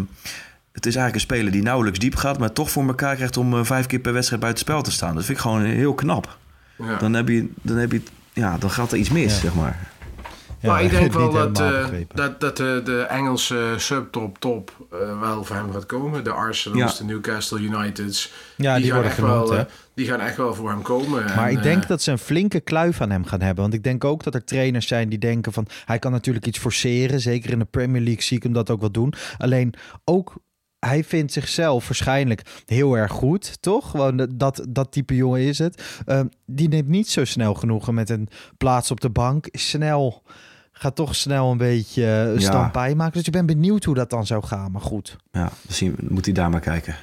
[0.81, 2.39] het is eigenlijk een speler die nauwelijks diep gaat...
[2.39, 5.15] maar toch voor elkaar krijgt om eh, vijf keer per wedstrijd buiten spel te staan.
[5.15, 6.37] Dat vind ik gewoon heel knap.
[6.77, 6.97] Ja.
[6.97, 7.49] Dan heb je...
[7.61, 8.01] Dan heb je
[8.33, 9.39] ja, dan gaat er iets mis, Ja.
[9.39, 9.89] zeg maar.
[10.59, 15.19] Ja, maar ik denk wel dat, eh, dat, dat de, de Engelse subtop top eh,
[15.19, 16.23] wel voor hem gaat komen.
[16.23, 16.97] De Arsenals, Ja.
[16.97, 18.31] de Newcastle Uniteds.
[18.55, 19.63] Ja, die gaan worden echt genoemd, wel, hè?
[19.63, 21.23] eh, Die gaan echt wel voor hem komen.
[21.25, 23.61] Maar En, ik denk eh, dat ze een flinke kluif aan hem gaan hebben.
[23.61, 25.67] Want ik denk ook dat er trainers zijn die denken van...
[25.85, 27.19] hij kan natuurlijk iets forceren.
[27.19, 29.13] Zeker in de Premier League zie ik hem dat ook wel doen.
[29.37, 30.33] Alleen ook...
[30.85, 33.89] Hij vindt zichzelf waarschijnlijk heel erg goed, toch?
[33.89, 35.83] Gewoon dat, dat type jongen is het.
[36.05, 39.47] Ehm, die neemt niet zo snel genoegen met een plaats op de bank.
[39.51, 40.23] Snel,
[40.71, 42.39] gaat toch snel een beetje uh, Ja.
[42.39, 43.13] stampij maken.
[43.17, 44.71] Dus ik ben benieuwd hoe dat dan zou gaan.
[44.71, 46.95] Maar goed, Ja, zien- moet hij daar maar kijken.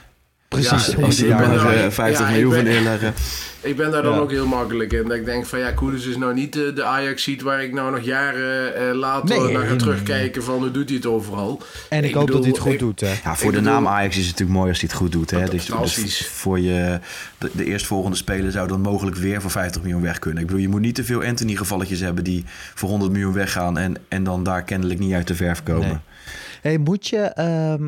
[0.67, 0.95] Precies.
[0.97, 3.15] Ja, Als er ben nog er- eh, 50 ja, ik miljoen van neerleggen.
[3.61, 4.19] Ik ben daar dan Ja.
[4.19, 5.03] ook heel makkelijk in.
[5.09, 7.73] Dat ik denk van ja, Koeders is nou niet de, de Ajax ziet waar ik
[7.73, 11.07] nou nog jaren eh, later Nee, naar ga nee, terugkijken van hoe doet hij het
[11.07, 11.63] overal.
[11.89, 13.07] En ik, Ik hoop dat hij het goed ik- doet, hè?
[13.09, 15.13] Ja, voor Ik de bedoel- naam Ajax is het natuurlijk mooi als hij het goed
[15.13, 15.31] doet.
[15.31, 15.45] Hè?
[15.49, 16.99] Dus, dus voor je,
[17.39, 20.41] de, de eerstvolgende speler zou dan mogelijk weer voor 50 miljoen weg kunnen.
[20.41, 22.45] Ik bedoel, je moet niet te veel Anthony-gevalletjes hebben die
[22.75, 25.87] voor 100 miljoen weggaan en, en dan daar kennelijk niet uit de verf komen.
[25.89, 25.97] Nee.
[26.63, 27.19] Hey, moet je.
[27.19, 27.83] ehm,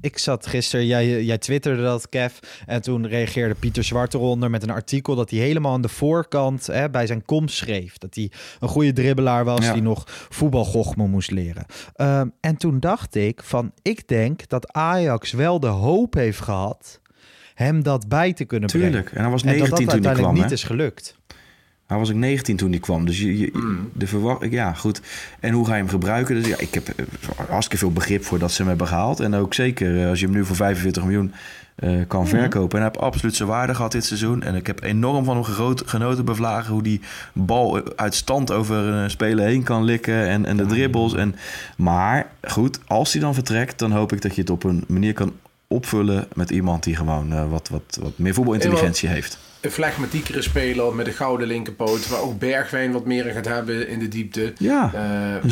[0.00, 2.32] ik zat gisteren, jij, jij twitterde dat, Kev.
[2.66, 6.66] En toen reageerde Pieter Zwart eronder met een artikel dat hij helemaal aan de voorkant
[6.66, 7.98] hè, bij zijn komst schreef.
[7.98, 9.72] Dat hij een goede dribbelaar was Ja.
[9.72, 11.66] die nog voetbalgochme moest leren.
[11.94, 17.00] Ehm, en toen dacht ik van, ik denk dat Ajax wel de hoop heeft gehad
[17.54, 18.90] hem dat bij te kunnen brengen.
[18.90, 19.10] Tuurlijk.
[19.12, 20.34] En hij was En dat 19 dat toen hij uiteindelijk kwam.
[20.34, 20.52] niet hè?
[20.56, 21.16] is gelukt.
[21.86, 23.06] Hij was ook 19 toen hij kwam.
[23.06, 23.90] Dus je, je- Mm.
[23.92, 25.00] de verwachting, ja, goed.
[25.40, 26.34] En hoe ga je hem gebruiken?
[26.34, 27.04] Dus ja, ik heb eh,
[27.48, 29.20] hartstikke veel begrip voor dat ze hem hebben gehaald.
[29.20, 31.32] En ook zeker eh, als je hem nu voor 45 miljoen
[31.74, 32.26] eh, kan Mm.
[32.26, 32.78] verkopen.
[32.78, 34.42] En hij heeft absoluut zijn waarde gehad dit seizoen.
[34.42, 36.72] En ik heb enorm van hem gegroot, genoten bevlagen.
[36.72, 37.00] Hoe die
[37.32, 40.26] bal uit stand over een speler heen kan likken.
[40.28, 41.14] En, en de dribbles.
[41.14, 41.34] En,
[41.76, 45.12] maar goed, als hij dan vertrekt, dan hoop ik dat je het op een manier
[45.12, 45.32] kan
[45.66, 49.38] opvullen met iemand die gewoon eh, wat, wat, wat meer voetbalintelligentie heeft.
[49.70, 52.08] Flegmatiekere speler met een gouden linkerpoot.
[52.08, 54.52] Waar ook Bergwijn wat meer in gaat hebben in de diepte.
[54.58, 55.50] Ja, Eh, dat-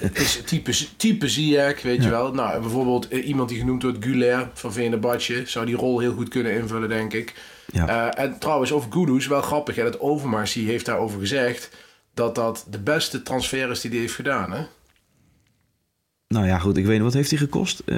[0.00, 2.32] dat- is type, type Ziyech, weet je wel.
[2.34, 5.42] Nou, bijvoorbeeld eh, iemand die genoemd wordt Guler van Venerbahce.
[5.46, 7.34] Zou die rol heel goed kunnen invullen, denk ik.
[7.72, 8.12] Ja.
[8.16, 9.76] Eh, en trouwens, over Kudus, wel grappig.
[9.76, 11.70] Hè, dat Overmars die heeft daarover gezegd...
[12.14, 14.52] dat dat de beste transfer is die hij heeft gedaan.
[14.52, 14.60] Hè?
[16.34, 16.76] Nou ja, goed.
[16.76, 17.82] Ik weet niet, wat heeft hij gekost?
[17.86, 17.96] Eh,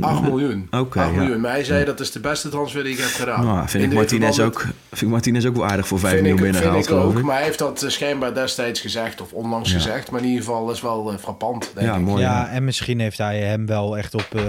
[0.00, 0.68] 8 miljoen.
[0.70, 1.20] Oké, 8 ja.
[1.20, 1.40] miljoen.
[1.40, 3.44] Maar hij zei dat is de beste transfer die ik heb gedaan.
[3.44, 6.22] Nou, vind In ik, Martinez ook, vind ik Martinez ook wel aardig voor 5 Vind
[6.26, 7.24] miljoen ik, vind ik ook, ik.
[7.24, 9.76] maar hij heeft dat eh, schijnbaar destijds gezegd, of onlangs Ja.
[9.76, 10.10] gezegd.
[10.10, 12.00] Maar in ieder geval is wel eh, frappant, denk Ja, ik.
[12.00, 12.22] mooi.
[12.22, 14.42] ja, en misschien heeft hij hem wel echt op, eh,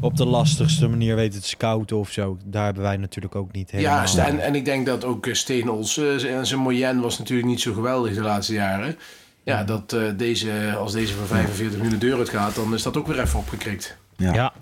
[0.00, 2.36] op de lastigste manier weten te scouten of zo.
[2.44, 4.06] Daar hebben wij natuurlijk ook niet helemaal...
[4.16, 7.60] Ja, en, en ik denk dat ook Steen Olsen, eh, zijn moyenne was natuurlijk niet
[7.60, 8.96] zo geweldig de laatste jaren.
[9.44, 12.82] Ja, dat eh, deze, als deze voor 45 miljoen de deur uit gaat, dan is
[12.82, 13.96] dat ook weer even opgekrikt.
[14.16, 14.34] Ja.
[14.34, 14.52] Ja.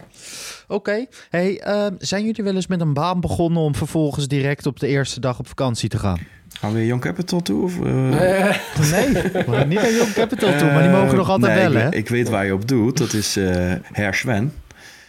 [0.68, 1.06] Oké.
[1.30, 4.86] Hey, ehm, zijn jullie wel eens met een baan begonnen om vervolgens direct op de
[4.86, 6.18] eerste dag op vakantie te gaan?
[6.58, 7.62] Gaan we weer Young Capital toe?
[7.62, 8.10] Of, eh?
[8.90, 11.86] Nee, we gaan niet naar Young Capital toe, maar die mogen nog altijd nee, bellen,
[11.86, 11.98] ik, hè?
[11.98, 12.98] ik weet waar je op doet.
[12.98, 14.52] Dat is eh Herr Sven.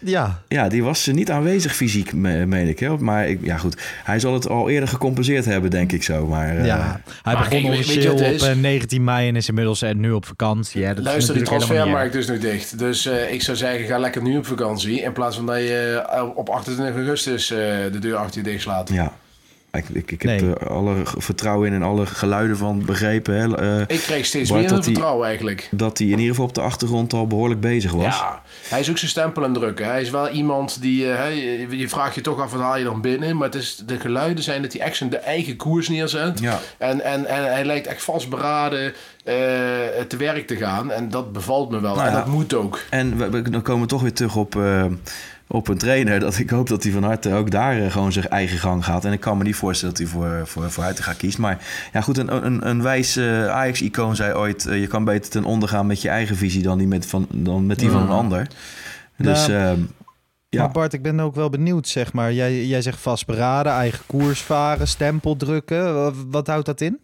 [0.03, 2.79] Ja, Ja, die was niet aanwezig fysiek, me- meen ik.
[2.79, 2.97] Hè?
[2.97, 3.81] Maar ik, ja, goed.
[4.03, 6.27] Hij zal het al eerder gecompenseerd hebben, denk ik zo.
[6.27, 7.01] Maar, eh, ja.
[7.23, 8.41] hij maar begon officieel op is?
[8.43, 10.83] eh, 19 mei en is inmiddels nu op vakantie.
[10.85, 10.93] Hè?
[10.93, 12.79] Dat Luister, is die transfermarkt is nu dicht.
[12.79, 15.01] Dus eh, ik zou zeggen, ga lekker nu op vakantie.
[15.01, 17.57] In plaats van dat je eh, op 28 augustus eh,
[17.91, 18.89] de deur achter je dicht slaat.
[18.93, 19.13] ja.
[19.73, 23.35] Ik, ik, ik heb er alle vertrouwen in en alle geluiden van begrepen.
[23.35, 23.57] Hè?
[23.57, 25.67] eh, Ik kreeg steeds Bart, meer dat vertrouwen eigenlijk.
[25.71, 28.03] dat hij in ieder geval op de achtergrond al behoorlijk bezig was.
[28.17, 29.85] Ja, hij is ook zijn stempel aan het drukken.
[29.85, 31.11] Hij is wel iemand die...
[31.11, 31.27] eh, hè,
[31.69, 33.37] je, vraagt je toch af, wat haal je dan binnen?
[33.37, 36.39] Maar het is, de geluiden zijn dat hij echt zijn de eigen koers neerzet.
[36.39, 36.59] Ja.
[36.77, 39.33] En, en, en hij lijkt echt vastberaden eh
[40.07, 40.91] te werk te gaan.
[40.91, 41.95] En dat bevalt me wel.
[41.95, 42.17] Nou en ja.
[42.19, 42.79] dat moet ook.
[42.89, 44.85] En we, we- dan komen we toch weer terug op, eh,
[45.51, 46.19] op een trainer.
[46.19, 49.05] Dat ik hoop dat hij van harte ook daar eh, gewoon zijn eigen gang gaat.
[49.05, 51.41] En ik kan me niet voorstellen dat hij voor, voor, voor gaat kiezen.
[51.41, 54.65] Maar ja, goed, een, een, een wijs eh, Ajax-icoon zei ooit...
[54.65, 57.27] eh, je kan beter ten onder gaan met je eigen visie dan die met, van,
[57.29, 58.47] dan met die van een ander.
[59.17, 59.79] Dus Nou, ehm,
[60.49, 62.33] ja, Maar Bart, ik ben ook wel benieuwd, zeg maar.
[62.33, 65.93] Jij, jij zegt vastberaden, eigen koers varen, stempel drukken.
[65.93, 66.99] Wat, wat houdt dat in?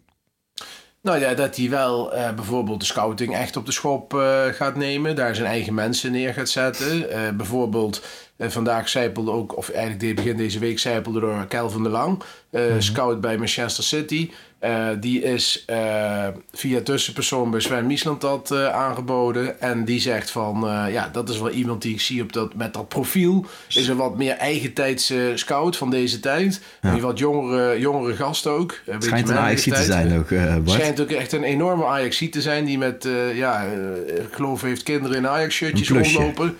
[1.00, 4.76] Nou ja, dat hij wel eh, bijvoorbeeld de scouting echt op de schop eh, gaat
[4.76, 5.16] nemen.
[5.16, 7.10] Daar zijn eigen mensen neer gaat zetten.
[7.10, 8.02] Eh, bijvoorbeeld,
[8.38, 12.22] eh, vandaag zijpelde ook, of eigenlijk begin deze week zijpelde door Kelvin de Lang.
[12.50, 14.30] eh, Scout bij Manchester City.
[14.58, 19.60] Eh, die is eh, via tussenpersoon bij Sven Mieslandad eh aangeboden.
[19.60, 22.74] En die zegt van, ja, dat is wel iemand die ik zie op dat, met
[22.74, 23.46] dat profiel.
[23.68, 26.60] Is een wat meer eigentijdse scout van deze tijd.
[26.92, 28.78] Die wat jongere, jongere gast ook.
[28.86, 30.70] Een schijnt een Ajax te zijn ook, Bart.
[30.70, 33.62] Schijnt ook echt een enorme ajax te zijn die met, ja,
[34.06, 36.56] ik geloof heeft kinderen in Ajax-shirtjes rondlopen.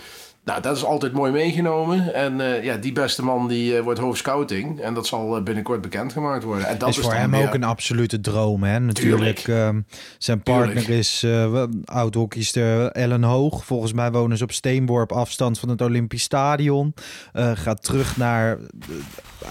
[0.48, 2.14] Nou, dat is altijd mooi meegenomen.
[2.14, 4.80] En eh, ja, die beste man die eh, wordt hoofdscouting.
[4.80, 6.66] En dat zal eh, binnenkort bekendgemaakt worden.
[6.66, 8.80] En dat is is, voor hem ook een absolute droom, hè?
[8.80, 9.38] Natuurlijk.
[9.38, 9.80] ehm,
[10.18, 10.88] zijn partner Tuurlijk.
[10.88, 11.26] is
[11.84, 13.64] oud-hockeyster Ellen Hoog.
[13.64, 16.94] Volgens mij wonen ze op steenworp afstand van het Olympisch Stadion.
[17.32, 19.00] Gaat terug naar de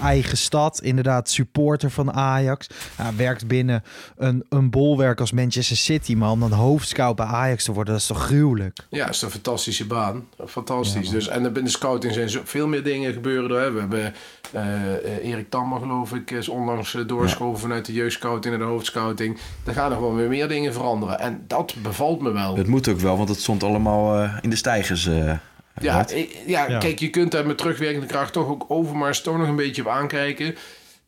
[0.02, 0.80] eigen stad.
[0.80, 2.66] Inderdaad, supporter van Ajax.
[2.96, 3.82] Hij werkt binnen
[4.16, 6.14] een, een bolwerk als Manchester City.
[6.14, 8.78] Maar om dan hoofdscout bij Ajax te worden, dat is toch gruwelijk?
[8.90, 10.26] Ja, het is een fantastische baan.
[10.46, 11.08] Fantastisch.
[11.10, 13.60] dus, en binnen de scouting zijn zo veel meer dingen gebeuren.
[13.62, 13.70] Hè.
[13.72, 14.14] We hebben
[14.52, 18.72] eh, eh, Erik Tammer, geloof ik, is onlangs eh, doorgeschoven vanuit de jeugdscouting naar de
[18.72, 19.38] hoofdscouting.
[19.66, 21.18] Er gaan nog wel weer meer dingen veranderen.
[21.20, 22.56] En dat bevalt me wel.
[22.56, 25.06] Het moet ook wel, want het stond allemaal eh, in de stijgers.
[25.06, 25.32] eh,
[25.80, 26.06] Ja,
[26.46, 26.78] ja, Ja.
[26.78, 29.88] kijk, je kunt daar met terugwerkende kracht toch ook Overmars toch nog een beetje op
[29.88, 30.56] aankijken.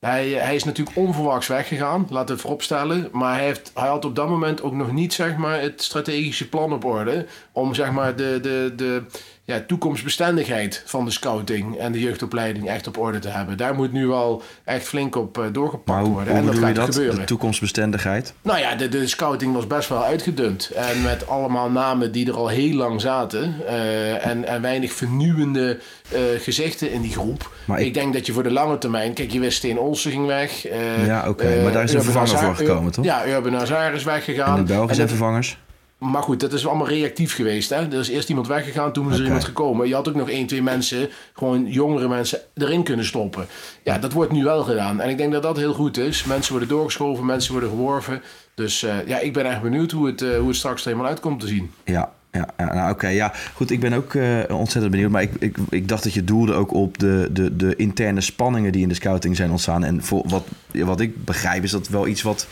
[0.01, 3.09] Hij, hij is natuurlijk onverwachts weggegaan, laten we het vooropstellen.
[3.13, 6.49] Maar hij, heeft, hij had op dat moment ook nog niet zeg maar, het strategische
[6.49, 7.27] plan op orde.
[7.53, 9.03] Om zeg maar, de, de, de
[9.45, 13.57] ja, toekomstbestendigheid van de scouting en de jeugdopleiding echt op orde te hebben.
[13.57, 16.33] Daar moet nu wel echt flink op eh, doorgepakt hoe, worden.
[16.33, 16.95] hoe en dat gaat dat?
[16.95, 17.19] gebeuren.
[17.19, 18.35] De toekomstbestendigheid?
[18.43, 20.71] Nou ja, de, de scouting was best wel uitgedund.
[20.71, 23.55] En met allemaal namen die er al heel lang zaten.
[23.67, 27.53] eh, en, en weinig vernieuwende eh, gezichten in die groep.
[27.65, 29.13] Maar ik, ik- denk dat je voor de lange termijn...
[29.13, 30.67] Kijk, je wist Steen Olsen ging weg.
[31.07, 33.05] Ja, oké, maar daar is een vervanger voor gekomen, toch?
[33.05, 34.59] Ja, Urban Hazard is weggegaan.
[34.59, 35.59] En de En dat- vervangers?
[36.01, 37.71] Maar goed, dat is allemaal reactief geweest.
[37.71, 37.77] Hè?
[37.77, 39.89] Er is eerst iemand weggegaan, toen is er iemand gekomen.
[39.89, 43.47] Je had ook nog één, twee mensen, gewoon jongere mensen, erin kunnen stoppen.
[43.85, 45.01] Ja, dat wordt nu wel gedaan.
[45.01, 46.25] En ik denk dat dat heel goed is.
[46.25, 48.23] Mensen worden doorgeschoven, mensen worden geworven.
[48.55, 51.11] Dus uh, ja, ik ben echt benieuwd hoe het, uh, hoe het straks er helemaal
[51.11, 51.71] uitkomt te zien.
[51.85, 53.09] Ja, ja, ja nou oké.
[53.09, 55.11] Ja, goed, ik ben ook uh, ontzettend benieuwd.
[55.11, 58.73] Maar ik, ik, ik dacht dat je doelde ook op de, de, de interne spanningen
[58.73, 59.85] die in de scouting zijn ontstaan.
[59.85, 62.47] En voor wat, wat ik begrijp is dat wel iets wat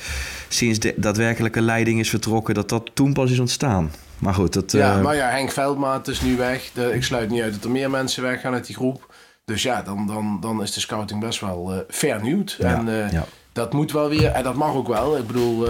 [0.48, 3.90] sinds de daadwerkelijke leiding is vertrokken, dat dat toen pas is ontstaan.
[4.18, 4.72] Maar goed, dat...
[4.72, 6.70] Ja, maar ja, Henk Veldmaat is nu weg.
[6.74, 9.14] De, ik sluit niet uit dat er meer mensen weggaan uit die groep.
[9.44, 12.56] Dus ja, dan, dan, dan is de scouting best wel uh, vernieuwd.
[12.58, 13.24] Ja, en ja.
[13.52, 15.16] dat moet wel weer, en dat mag ook wel.
[15.18, 15.68] Ik bedoel,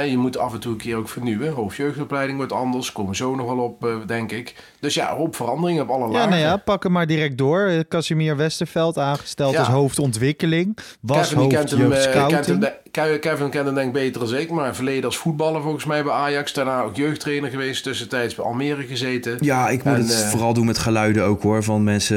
[0.00, 1.52] je moet af en toe een keer ook vernieuwen.
[1.52, 4.54] Hoofdjeugdopleiding wordt anders, komen zo nog wel op, denk ik.
[4.80, 6.20] Dus ja, hoop veranderingen op alle lagen.
[6.20, 7.84] Ja, nou ja, pak hem maar direct door.
[7.88, 9.58] Casimir Westerveld aangesteld ja.
[9.58, 10.78] als hoofdontwikkeling.
[11.00, 11.90] Was Kevin, hoofd kent hem,
[12.28, 15.62] kent hem de, Kevin kent hem denk ik beter dan ik, maar verleden als voetballer
[15.62, 16.52] volgens mij bij Ajax.
[16.52, 19.36] Daarna ook jeugdtrainer geweest, tussentijds bij Almere gezeten.
[19.40, 22.16] Ja, ik moet en, het uh, vooral doen met geluiden ook hoor, van mensen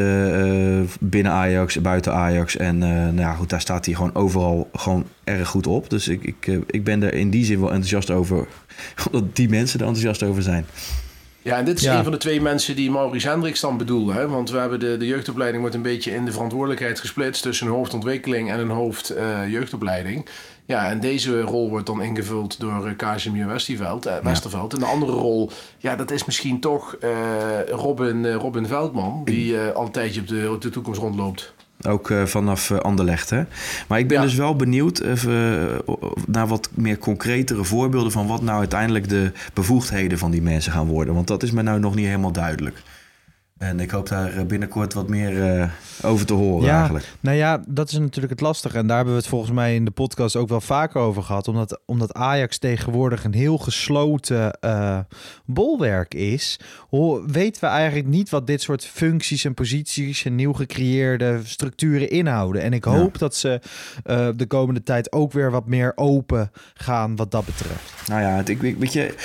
[0.82, 2.58] uh, binnen Ajax, buiten Ajax.
[2.58, 5.90] En uh, nou ja, goed, daar staat hij gewoon overal gewoon erg goed op.
[5.90, 8.48] Dus ik, ik, ik ben er in die zin wel enthousiast over,
[9.12, 10.66] omdat die mensen er enthousiast over zijn.
[11.46, 11.98] Ja, en dit is Ja.
[11.98, 14.14] een van de twee mensen die Maurice Hendricks dan bedoelde.
[14.14, 14.28] Hè?
[14.28, 17.74] Want we hebben de, de jeugdopleiding wordt een beetje in de verantwoordelijkheid gesplitst tussen een
[17.74, 20.26] hoofdontwikkeling en een hoofd eh, jeugdopleiding.
[20.68, 24.74] Ja, en deze rol wordt dan ingevuld door uh, Casimir Westerveld, eh, Westerveld.
[24.74, 27.10] En de andere rol, ja, dat is misschien toch eh,
[27.70, 31.54] Robin, eh, Robin Veldman, die eh, al een tijdje op de, op de toekomst rondloopt.
[31.88, 33.30] Ook uh, vanaf uh, Anderlecht.
[33.30, 33.44] Hè?
[33.88, 34.24] Maar ik ben Ja.
[34.24, 35.14] dus wel benieuwd uh,
[36.28, 40.88] naar wat meer concretere voorbeelden van wat nou uiteindelijk de bevoegdheden van die mensen gaan
[40.88, 41.14] worden.
[41.14, 42.82] Want dat is me nou nog niet helemaal duidelijk.
[43.60, 45.70] En ik hoop daar eh, binnenkort wat meer uh,
[46.02, 47.06] over te horen Ja, eigenlijk.
[47.20, 48.78] nou ja, dat is natuurlijk het lastige.
[48.78, 51.48] En daar hebben we het volgens mij in de podcast ook wel vaker over gehad.
[51.48, 55.00] Omdat, omdat Ajax tegenwoordig een heel gesloten uh,
[55.46, 60.54] bolwerk is, ho- weten we eigenlijk niet wat dit soort functies en posities en nieuw
[60.54, 62.62] gecreëerde structuren inhouden.
[62.62, 63.20] En ik hoop ja.
[63.20, 63.60] dat ze
[64.06, 68.08] uh, de komende tijd ook weer wat meer open gaan wat dat betreft.
[68.08, 69.16] Nou ja, het, ik, weet je,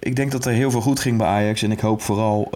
[0.00, 1.62] ik denk dat er heel veel goed ging bij Ajax.
[1.62, 2.50] En ik hoop vooral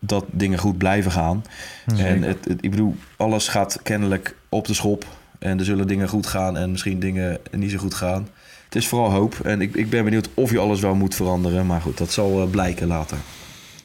[0.00, 1.44] dat dingen goed blijven gaan.
[1.86, 2.06] Zeker.
[2.06, 5.04] En het, het, ik bedoel, alles gaat kennelijk op de schop.
[5.38, 8.28] En er zullen dingen goed gaan en misschien dingen niet zo goed gaan.
[8.64, 9.34] Het is vooral hoop.
[9.42, 11.66] En ik, ik ben benieuwd of je alles wel moet veranderen.
[11.66, 13.18] Maar goed, dat zal uh, blijken later.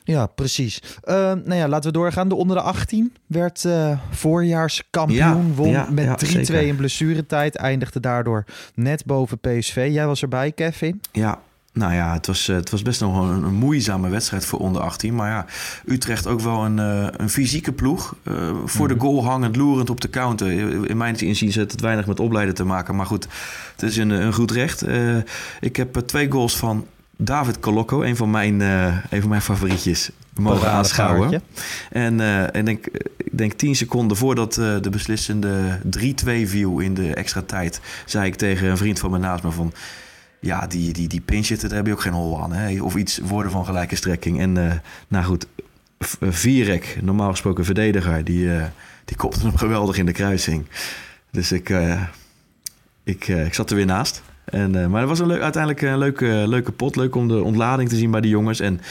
[0.03, 0.81] Ja, precies.
[1.05, 2.29] Uh, nou ja, laten we doorgaan.
[2.29, 5.47] De onder de 18 werd uh, voorjaarskampioen.
[5.47, 7.55] Ja, won ja, met 3-2 ja, in blessuretijd.
[7.55, 9.89] Eindigde daardoor net boven PSV.
[9.91, 11.01] Jij was erbij, Kevin?
[11.11, 11.39] Ja,
[11.75, 15.15] nou ja, het was, het was best nog een, een moeizame wedstrijd voor onder 18.
[15.15, 15.45] Maar ja,
[15.85, 16.77] Utrecht ook wel een,
[17.21, 18.15] een fysieke ploeg.
[18.23, 18.33] Uh,
[18.65, 18.87] voor mm-hmm.
[18.87, 20.51] de goal hangend, loerend op de counter.
[20.89, 22.95] In mijn inzien heeft het weinig met opleiden te maken.
[22.95, 23.27] Maar goed,
[23.71, 24.87] het is een, een goed recht.
[24.87, 25.17] Uh,
[25.59, 26.85] ik heb twee goals van
[27.17, 31.43] David Colocco, een van mijn, uh, een van mijn favorietjes, mogen aanschouwen.
[31.91, 32.85] En uh, ik denk,
[33.17, 37.81] ik denk tien seconden voordat de beslissende 3-2 viel in de extra tijd...
[38.05, 39.73] zei ik tegen een vriend van me naast me van...
[40.39, 42.53] Ja, die, die, die pinch daar heb je ook geen hol aan.
[42.53, 42.81] Hè?
[42.81, 44.39] Of iets woorden van gelijke strekking.
[44.39, 44.71] En uh,
[45.07, 45.47] nou goed,
[46.21, 48.23] Vierek, normaal gesproken verdediger...
[48.23, 48.49] die,
[49.05, 50.65] die kopte hem geweldig in de kruising.
[51.31, 51.73] Dus ik,
[53.03, 54.21] ik, ik zat er weer naast...
[54.45, 56.95] En, maar het was een leuk, uiteindelijk een leuke, leuke pot.
[56.95, 58.59] Leuk om de ontlading te zien bij de jongens.
[58.59, 58.81] En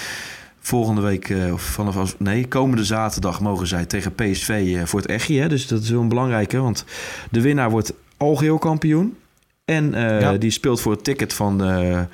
[0.61, 5.39] volgende week, of vanaf nee, komende zaterdag mogen zij tegen PSV voor het Echi.
[5.39, 5.49] Hè?
[5.49, 6.59] Dus dat is wel een belangrijke.
[6.59, 6.85] Want
[7.31, 9.17] de winnaar wordt algeheel kampioen.
[9.65, 10.37] En ja.
[10.37, 12.05] die speelt voor het ticket van de,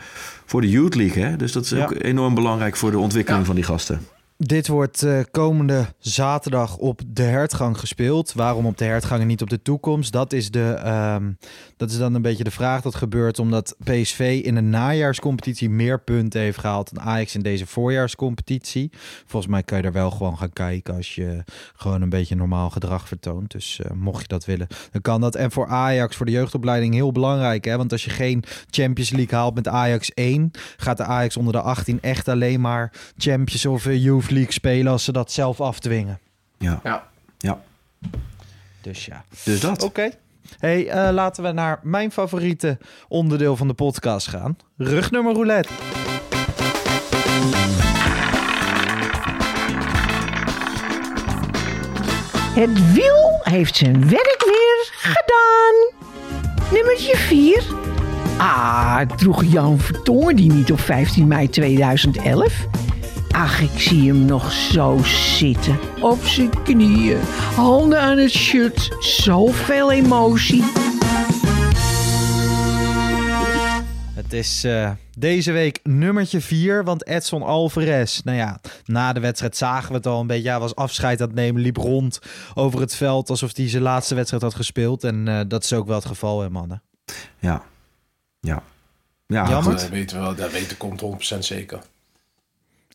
[0.46, 1.24] voor de Youth League.
[1.24, 1.36] Hè?
[1.36, 1.82] Dus dat is ja.
[1.82, 3.46] ook enorm belangrijk voor de ontwikkeling ja.
[3.46, 4.06] van die gasten.
[4.42, 8.32] Dit wordt uh, komende zaterdag op de hertgang gespeeld.
[8.32, 10.12] Waarom op de hertgang en niet op de toekomst?
[10.12, 10.82] Dat is, de,
[11.16, 11.38] um,
[11.76, 12.82] dat is dan een beetje de vraag.
[12.82, 17.66] Dat gebeurt omdat PSV in een najaarscompetitie meer punten heeft gehaald dan Ajax in deze
[17.66, 18.90] voorjaarscompetitie.
[19.26, 21.44] Volgens mij kan je er wel gewoon gaan kijken als je
[21.76, 23.50] gewoon een beetje normaal gedrag vertoont.
[23.50, 25.34] Dus uh, mocht je dat willen, dan kan dat.
[25.34, 27.64] En voor Ajax, voor de jeugdopleiding, heel belangrijk.
[27.64, 27.76] Hè?
[27.76, 31.60] Want als je geen Champions League haalt met Ajax 1, gaat de Ajax onder de
[31.60, 36.18] 18 echt alleen maar Champions of uh, Youth League spelen als ze dat zelf afdwingen.
[36.58, 36.80] Ja.
[36.84, 37.08] Ja.
[37.38, 37.60] ja.
[38.80, 39.24] Dus ja.
[39.44, 39.82] Dus dat.
[39.82, 39.84] Oké.
[39.84, 40.12] Okay.
[40.58, 44.56] Hey, uh, laten we naar mijn favoriete onderdeel van de podcast gaan.
[44.76, 45.72] Rugnummer roulette.
[52.54, 55.98] Het wiel heeft zijn werk weer gedaan.
[56.72, 57.62] Nummertje 4.
[58.38, 62.66] Ah, droeg Jan Vertongen die niet op 15 mei 2011?
[63.30, 65.78] Ach, ik zie hem nog zo zitten.
[66.00, 67.20] Op zijn knieën,
[67.54, 70.62] handen aan het shirt, zoveel emotie.
[74.14, 79.56] Het is uh, deze week nummertje 4, want Edson Alvarez, nou ja, na de wedstrijd
[79.56, 80.42] zagen we het al een beetje.
[80.42, 82.18] Ja, was afscheid aan het nemen, liep rond
[82.54, 85.04] over het veld alsof hij zijn laatste wedstrijd had gespeeld.
[85.04, 86.82] En uh, dat is ook wel het geval, hè, mannen.
[87.38, 87.62] Ja,
[88.40, 88.62] ja.
[89.26, 89.72] ja Jammer.
[89.72, 91.02] Dat weten we wel, dat weten komt
[91.34, 91.80] 100% zeker.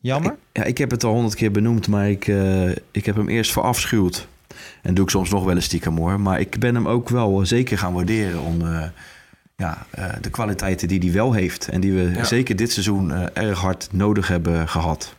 [0.06, 0.32] Jammer?
[0.32, 3.28] Ik, ja, ik heb het al honderd keer benoemd, maar ik, uh, ik heb hem
[3.28, 4.26] eerst verafschuwd.
[4.82, 6.20] En doe ik soms nog wel eens stiekem hoor.
[6.20, 8.62] Maar ik ben hem ook wel zeker gaan waarderen om
[9.56, 11.68] ja, uh, de kwaliteiten die hij wel heeft.
[11.68, 12.24] En die we ja.
[12.24, 15.14] zeker dit seizoen uh, erg hard nodig hebben gehad.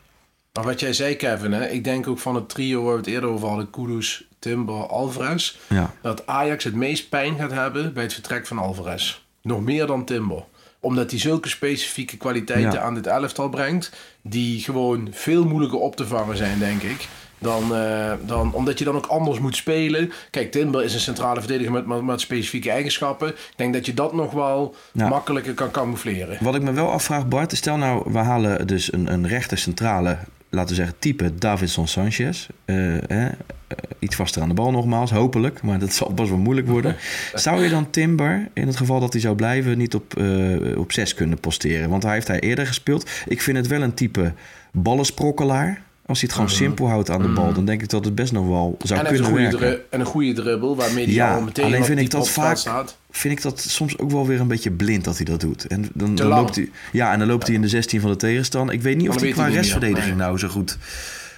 [0.54, 1.68] Maar wat jij zei, Kevin, hè?
[1.68, 5.58] ik denk ook van het trio waar we het eerder over hadden: Kudus, Timber, Alvarez.
[5.68, 5.94] Ja.
[6.02, 9.22] Dat Ajax het meest pijn gaat hebben bij het vertrek van Alvarez.
[9.42, 10.44] Nog meer dan Timber
[10.80, 12.80] omdat hij zulke specifieke kwaliteiten ja.
[12.80, 13.92] aan dit elftal brengt.
[14.22, 17.08] Die gewoon veel moeilijker op te vangen zijn, denk ik.
[17.40, 20.12] Dan, uh, dan, omdat je dan ook anders moet spelen.
[20.32, 23.28] Kijk, Timber is een centrale verdediger met, met, met specifieke eigenschappen.
[23.28, 26.38] Ik denk dat je dat nog wel makkelijker kan camoufleren.
[26.42, 30.18] Wat ik me wel afvraag, Bart, stel nou, we halen dus een, een rechter centrale,
[30.50, 32.48] laten we zeggen, type Davidson Sanchez.
[32.66, 33.34] Uh, eh,
[34.00, 35.62] iets vaster aan de bal nogmaals, hopelijk.
[35.62, 36.96] Maar dat zal pas wel moeilijk worden.
[37.34, 40.92] zou je dan Timber, in het geval dat hij zou blijven, niet op, uh, op
[40.92, 41.90] 6 kunnen posteren?
[41.90, 43.10] Want hij heeft hij eerder gespeeld.
[43.28, 44.34] Ik vind het wel een type
[44.72, 45.82] ballensprokkelaar.
[46.08, 48.32] Als hij het gewoon simpel houdt aan de bal, dan denk ik dat het best
[48.32, 49.92] nog wel zou en kunnen werken.
[49.92, 52.58] En een goede dribbel, waarmee hij ja, al meteen alleen vind op ik dat vaak,
[52.58, 52.98] staat.
[53.12, 55.68] vind ik dat soms ook wel weer een beetje blind dat hij dat doet.
[55.68, 58.10] En dan, Te dan loopt hij, ja, en dan loopt hij in de 16 van
[58.10, 58.76] de tegenstander.
[58.76, 60.78] Ik weet niet of dat hij qua restverdediging nou zo goed.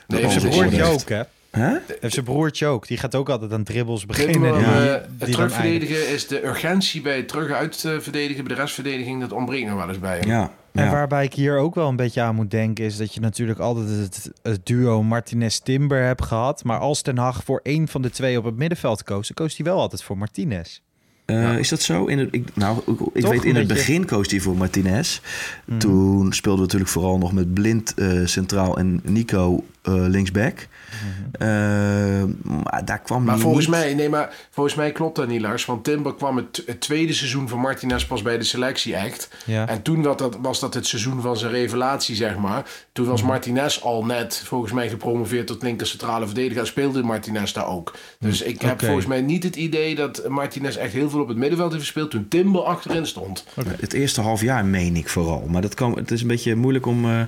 [0.08, 0.90] Nee, broertje oorlegt.
[0.90, 1.22] ook, hè?
[1.52, 1.78] Hè?
[2.00, 2.88] Heeft zijn broertje ook.
[2.88, 4.34] Die gaat ook altijd aan dribbles beginnen.
[4.34, 8.44] Timber, die, die het terugverdedigen is de urgentie bij het terug uit eh, verdedigen.
[8.44, 10.28] Bij de restverdediging, dat ontbreekt nog wel eens bij hem.
[10.28, 10.52] Ja.
[10.72, 10.92] En ja.
[10.92, 13.88] waarbij ik hier ook wel een beetje aan moet denken, is dat je natuurlijk altijd
[13.88, 16.64] het, het duo Martinez-Timber hebt gehad.
[16.64, 19.58] Maar als Ten Hag voor één van de twee op het middenveld koos, dan koos
[19.58, 20.82] hij wel altijd voor Martinez.
[21.30, 22.06] Eh, Is dat zo?
[22.06, 22.78] In het, ik, nou,
[23.14, 25.20] ik, Toch weet in het begin koos hij voor Martinez.
[25.66, 25.78] Mhm.
[25.80, 30.68] Toen speelden we natuurlijk vooral nog met Blind eh, centraal en Nico eh, linksback.
[30.90, 31.44] Mhm.
[31.44, 32.24] Eh,
[32.64, 35.66] maar daar kwam Maar volgens niet- mij, nee, maar volgens mij klopt dat niet, Lars.
[35.66, 39.30] Want Timber kwam het, het tweede seizoen van Martinez pas bij de selectie echt.
[39.46, 39.68] Ja.
[39.68, 42.66] En toen was dat, was dat het seizoen van zijn revelatie, zeg maar.
[42.92, 43.30] Toen was Mhm.
[43.30, 46.68] Martinez al net, volgens mij, gepromoveerd tot linker centrale verdediger.
[46.68, 47.96] Speelde Martinez daar ook.
[48.20, 51.38] Dus ik heb volgens mij niet het idee dat Martinez echt heel veel op het
[51.38, 53.46] middenveld heeft gespeeld toen Timber achterin stond.
[53.80, 55.48] Het eerste half jaar meen ik vooral.
[55.50, 57.22] Maar dat kan, het is een beetje moeilijk om, eh,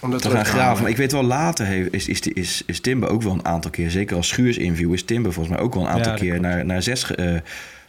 [0.00, 0.82] Om dat te gaan graven.
[0.82, 3.70] Maar ik weet wel, later heeft, is, is, is, is Timber ook wel een aantal
[3.70, 3.90] keer...
[3.90, 6.42] zeker als Schuurs-interview is Timber volgens mij ook wel een aantal Ja, keer klopt.
[6.42, 7.34] naar, naar zes eh,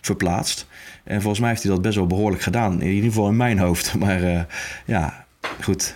[0.02, 0.68] verplaatst.
[1.04, 2.82] En volgens mij heeft hij dat best wel behoorlijk gedaan.
[2.82, 3.94] In ieder geval in mijn hoofd.
[4.00, 4.42] Maar eh,
[4.86, 5.26] ja,
[5.62, 5.96] goed.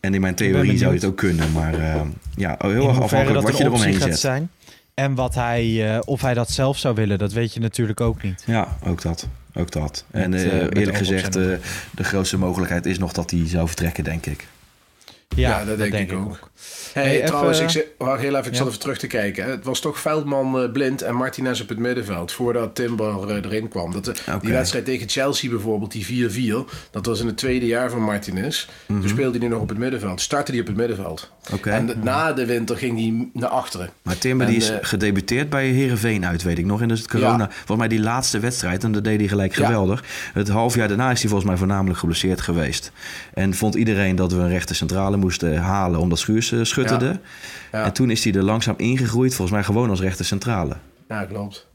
[0.00, 1.52] En in mijn ben theorie zou het ook kunnen.
[1.52, 2.00] Maar eh,
[2.36, 4.18] ja, heel erg afhankelijk wat je eromheen gaat zet.
[4.18, 4.50] zijn.
[4.96, 8.22] En wat hij, eh, of hij dat zelf zou willen, dat weet je natuurlijk ook
[8.22, 8.42] niet.
[8.46, 9.28] Ja, ook dat.
[9.54, 10.04] Ook dat.
[10.10, 11.42] En Met, eh, eh, eerlijk gezegd, eh,
[11.90, 14.46] de grootste mogelijkheid is nog dat hij zou vertrekken, denk ik.
[15.28, 16.50] Ja, Ja, dat denk ik ook.
[16.92, 18.56] Hey, Hey, trouwens, even- ik, zit- wacht heel even, ik Ja.
[18.58, 19.50] zat even terug te kijken.
[19.50, 23.68] Het was toch Veldman eh, blind en Martinez op het middenveld voordat Timber eh, erin
[23.68, 23.92] kwam.
[23.92, 24.44] Dat, eh, Oké.
[24.44, 28.66] Die wedstrijd tegen Chelsea bijvoorbeeld, die 4-4, dat was in het tweede jaar van Martinez.
[28.86, 30.20] Toen speelde hij nog op het middenveld.
[30.20, 31.30] Startte hij op het middenveld.
[31.50, 31.68] Mhm.
[31.68, 33.90] En de- na de winter ging hij naar achteren.
[34.02, 36.80] Maar Timber En, die is eh, gedebuteerd bij Herenveen uit, weet ik nog.
[36.82, 37.50] En dus het corona, Ja.
[37.50, 39.64] volgens mij die laatste wedstrijd, en dat deed hij gelijk Ja.
[39.66, 40.04] geweldig.
[40.32, 42.92] Het half jaar daarna is hij volgens mij voornamelijk geblesseerd geweest.
[43.34, 47.06] En vond iedereen dat we een rechter centrale moesten halen omdat Schuurs eh, schutterde.
[47.06, 47.18] Ja.
[47.78, 47.84] Ja.
[47.84, 50.76] En toen is hij er langzaam ingegroeid, volgens mij gewoon als rechter centrale.
[51.08, 51.66] Ja, klopt.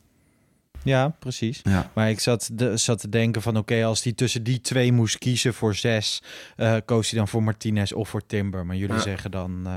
[0.84, 1.60] Ja, precies.
[1.64, 1.90] Ja.
[1.94, 5.18] Maar ik zat, de, zat te denken van oké, als hij tussen die twee moest
[5.18, 6.22] kiezen voor zes,
[6.56, 8.66] eh, koos hij dan voor Martinez of voor Timber.
[8.66, 9.02] Maar jullie Ja.
[9.02, 9.62] zeggen dan...
[9.66, 9.72] eh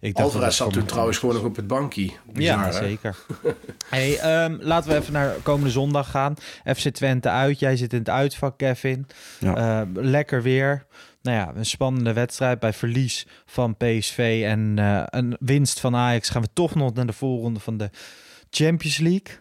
[0.00, 2.10] ik dacht dat Alvarez zat toen trouwens gewoon nog op het bankje.
[2.32, 2.72] Bizar, ja, hè?
[2.72, 3.16] zeker.
[3.90, 6.34] hey, ehm, laten we even naar komende zondag gaan.
[6.76, 7.58] FC Twente uit.
[7.58, 9.06] Jij zit in het uitvak, Kevin.
[9.38, 9.56] Ja.
[9.56, 10.86] Eh, lekker weer.
[11.22, 12.58] Nou ja, een spannende wedstrijd.
[12.58, 17.06] Bij verlies van PSV en eh, een winst van Ajax gaan we toch nog naar
[17.06, 17.90] de voorronde van de
[18.50, 19.40] Champions League.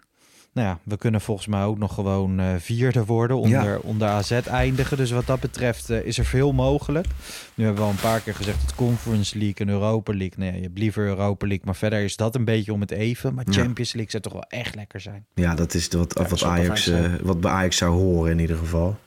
[0.54, 4.32] Nou ja, we kunnen volgens mij ook nog gewoon eh, vierde worden, onder, onder AZ
[4.32, 4.98] eindigen.
[4.98, 7.08] Dus wat dat betreft eh, is er veel mogelijk.
[7.54, 10.38] Nu hebben we al een paar keer gezegd het Conference League en Europa League.
[10.38, 13.34] Nee, je hebt liever Europa League, maar verder is dat een beetje om het even.
[13.34, 13.54] Maar Ja.
[13.54, 15.26] Champions League zou toch wel echt lekker zijn.
[15.34, 18.58] Ja, dat is wat, dat wat, Ajax, eh, wat bij Ajax zou horen in ieder
[18.58, 18.98] geval.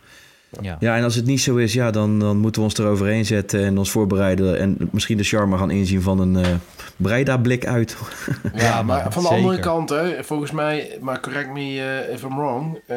[0.60, 0.76] Ja.
[0.80, 3.64] Ja, en als het niet zo is, ja, dan, dan moeten we ons eroverheen zetten
[3.64, 4.58] en ons voorbereiden.
[4.58, 6.50] En misschien de charme gaan inzien van een eh
[6.96, 7.96] Breida-blik uit.
[8.54, 9.42] Ja, maar van de zeker.
[9.44, 11.60] andere kant, hè, volgens mij, maar correct me
[12.06, 12.96] eh, if I'm wrong, eh,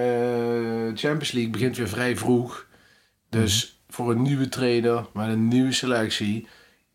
[0.95, 2.65] Champions League begint weer vrij vroeg.
[3.29, 3.95] Dus Mhm.
[3.95, 6.47] voor een nieuwe trainer met een nieuwe selectie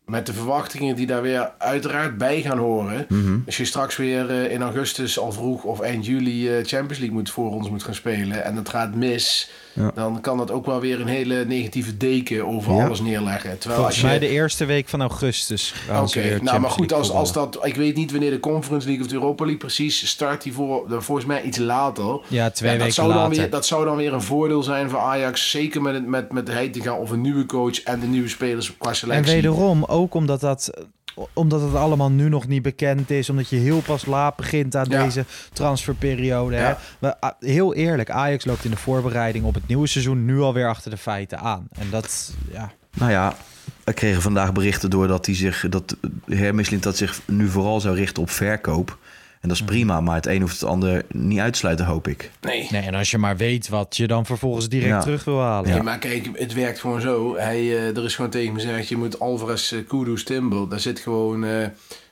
[0.05, 3.05] met de verwachtingen die daar weer uiteraard bij gaan horen.
[3.09, 3.37] Mhm.
[3.45, 7.11] Als je straks weer eh, in augustus al vroeg of eind juli eh, Champions League
[7.17, 9.91] moet voor ons moet gaan spelen en het gaat mis, Ja.
[9.95, 12.85] dan kan dat ook wel weer een hele negatieve deken over Ja.
[12.85, 13.57] alles neerleggen.
[13.59, 16.93] Terwijl Volgens als je mij de eerste week van augustus gaan Oké, nou maar goed,
[16.93, 20.07] als, als dat, ik weet niet wanneer de Conference League of de Europa League precies
[20.07, 22.19] start, die voor, volgens mij iets later.
[22.27, 23.37] Ja, twee Ja, dat, weken zou dan later.
[23.37, 26.45] weer, dat zou dan weer een voordeel zijn voor Ajax, zeker met, het, met, met
[26.45, 29.33] de Heitinga of een nieuwe coach en de nieuwe spelers qua En selectie.
[29.33, 30.69] wederom, ook omdat dat,
[31.33, 33.29] omdat het allemaal nu nog niet bekend is.
[33.29, 35.03] Omdat je heel pas laat begint aan Ja.
[35.03, 36.55] deze transferperiode.
[36.55, 36.67] Hè?
[36.67, 36.77] Ja.
[36.99, 40.67] Maar, ah, heel eerlijk, Ajax loopt in de voorbereiding op het nieuwe seizoen nu alweer
[40.67, 41.67] achter de feiten aan.
[41.71, 42.71] En dat, ja...
[42.95, 43.35] Nou ja,
[43.83, 47.95] we kregen vandaag berichten door dat hij zich, dat Hermislint dat zich nu vooral zou
[47.95, 48.97] richten op verkoop.
[49.43, 52.07] En dat is prima, maar het een hoeft het ander niet uit te sluiten, hoop
[52.07, 52.31] ik.
[52.41, 52.67] Nee.
[52.71, 55.01] Nee, en als je maar weet wat je dan vervolgens direct Ja.
[55.01, 55.69] terug wil halen.
[55.69, 57.35] Nee, maar kijk, het werkt gewoon zo.
[57.37, 60.79] Hij, eh, er is gewoon tegen me gezegd, je moet Alvarez, uh, Kudus, Timber, daar
[60.79, 61.49] zit gewoon, eh,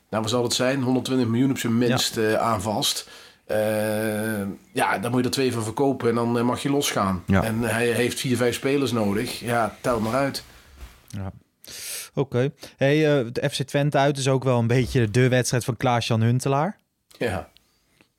[0.09, 3.09] nou wat zal het zijn, 120 miljoen op zijn minst eh, aan vast.
[4.73, 7.23] Ja, dan moet je er twee van verkopen en dan mag je losgaan.
[7.27, 7.43] Ja.
[7.43, 9.39] En hij heeft vier, vijf spelers nodig.
[9.39, 10.43] Ja, tel maar uit.
[11.07, 11.31] Ja.
[12.13, 12.51] Oké.
[12.77, 12.97] Hey,
[13.31, 16.79] de FC Twente uit is ook wel een beetje de wedstrijd van Klaas-Jan Huntelaar.
[17.29, 17.47] Ja,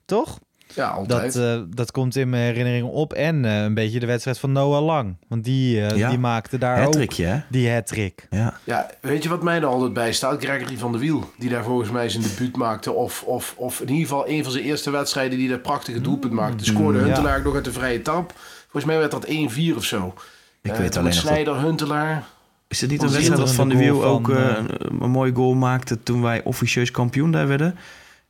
[0.05, 0.39] Toch?
[0.75, 1.33] ja altijd.
[1.33, 3.13] Dat, eh, dat komt in mijn herinnering op.
[3.13, 5.17] En eh, een beetje de wedstrijd van Noah Lang.
[5.29, 6.09] Want die, eh, Ja.
[6.09, 7.41] die maakte daar ook hè?
[7.49, 8.27] die hat-trick.
[8.31, 8.59] Ja.
[8.65, 10.45] Ja, weet je wat mij er altijd bij staat?
[10.45, 12.93] Gregory van der Wiel, die daar volgens mij zijn debuut maakte.
[12.93, 16.33] Of, of, of in ieder geval een van zijn eerste wedstrijden die dat prachtige doelpunt
[16.33, 16.65] maakte.
[16.65, 17.05] Scoorde ja.
[17.05, 18.33] Huntelaar nog uit de vrije tap.
[18.63, 20.15] Volgens mij werd dat 1-4 of zo.
[20.63, 21.15] Ik weet alleen nog dat...
[21.15, 22.25] Snijder, Huntelaar.
[22.69, 25.55] Is het niet een wedstrijd dat Van de Wiel ook eh, een, een mooie goal
[25.55, 27.77] maakte toen wij officieus kampioen daar werden?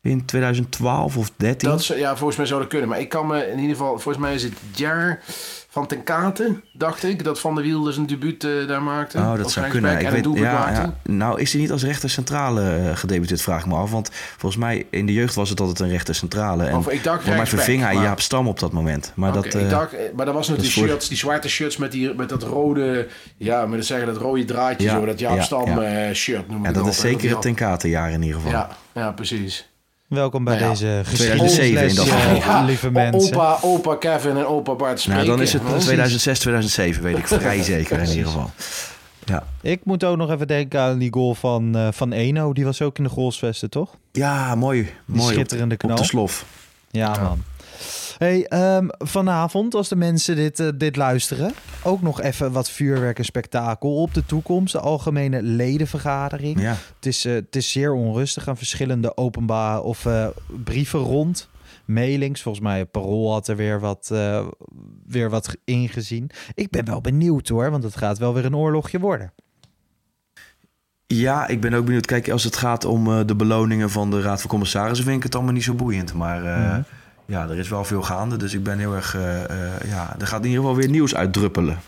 [0.02, 1.68] In 2012 of 13?
[1.68, 2.88] Dat, zou- ja, volgens mij zou dat kunnen.
[2.88, 3.98] Maar ik kan me in ieder geval...
[3.98, 5.20] Volgens mij is het jaar
[5.68, 7.24] van Ten Katen, dacht ik.
[7.24, 9.18] Dat Van der Wiel dus een debuut eh, daar maakte.
[9.18, 9.98] Oh, dat zou kunnen.
[10.00, 10.94] Ik weet, ja.
[11.04, 13.90] Nou, is hij niet als rechter centrale eh, gedebuteerd, vraag ik me af.
[13.90, 16.64] Want volgens mij in de jeugd was het altijd een rechter centrale.
[16.64, 19.12] En Of ik dacht voor mij verving hij maar- Jaap Stam op dat moment.
[19.16, 21.48] Maar dat, ik dacht, eh, maar dat was nog dat die voor- shirts, die zwarte
[21.48, 25.04] shirts met, die, met dat rode, ja, moet ik zeggen, dat rode draadje, Ja, zo,
[25.06, 25.68] dat Jaap ja, Stam
[26.14, 28.52] shirt noem ik ja, dat is zeker het ten katenjaar in ieder geval.
[28.52, 29.70] Ja, ja, precies.
[30.12, 32.08] Welkom bij Nou ja, deze 2007 in dat geschiedenisles,
[32.42, 32.54] geval.
[32.60, 33.34] eh, lieve mensen.
[33.36, 35.24] Opa, opa Kevin en opa Bart spreken.
[35.24, 35.84] Nou, dan is het Precies.
[35.84, 38.50] 2006, 2007, weet ik vrij zeker in ieder geval.
[39.24, 42.52] Ja, Ik moet ook nog even denken aan die goal van, eh, van Eno.
[42.52, 43.90] Die was ook in de goalsvesten, toch?
[44.12, 44.90] ja mooi.
[45.04, 45.96] mooi op- schitterende op, knal.
[45.96, 46.44] de slof.
[46.90, 47.42] Ja, man.
[48.18, 51.52] Hey, ehm, vanavond, als de mensen dit, eh, dit luisteren,
[51.82, 54.72] ook nog even wat vuurwerk en spektakel op de toekomst.
[54.72, 56.60] De algemene ledenvergadering.
[56.60, 56.76] Ja.
[56.96, 60.26] Het, is, eh, het is zeer onrustig aan verschillende openbare of eh,
[60.64, 61.50] brieven rond.
[61.84, 64.46] Mailings, volgens mij Parool had er weer wat, eh,
[65.06, 66.30] weer wat ingezien.
[66.54, 69.32] Ik ben wel benieuwd hoor, want het gaat wel weer een oorlogje worden.
[71.06, 72.06] Ja, ik ben ook benieuwd.
[72.06, 75.34] Kijk, als het gaat om de beloningen van de Raad van Commissarissen, vind ik het
[75.34, 76.14] allemaal niet zo boeiend.
[76.14, 76.82] Maar Mhm.
[77.26, 78.36] Ja, er is wel veel gaande.
[78.36, 79.14] Dus ik ben heel erg.
[79.14, 81.78] eh, eh, ja, er gaat in ieder geval weer nieuws uitdruppelen.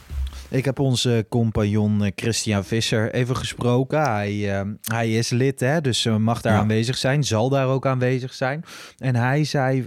[0.49, 4.03] Ik heb onze compagnon eh, Christian Visser even gesproken.
[4.03, 6.59] Hij, hij is lid, hè, dus mag daar Ja.
[6.59, 8.65] aanwezig zijn, zal daar ook aanwezig zijn.
[8.99, 9.87] En hij zei,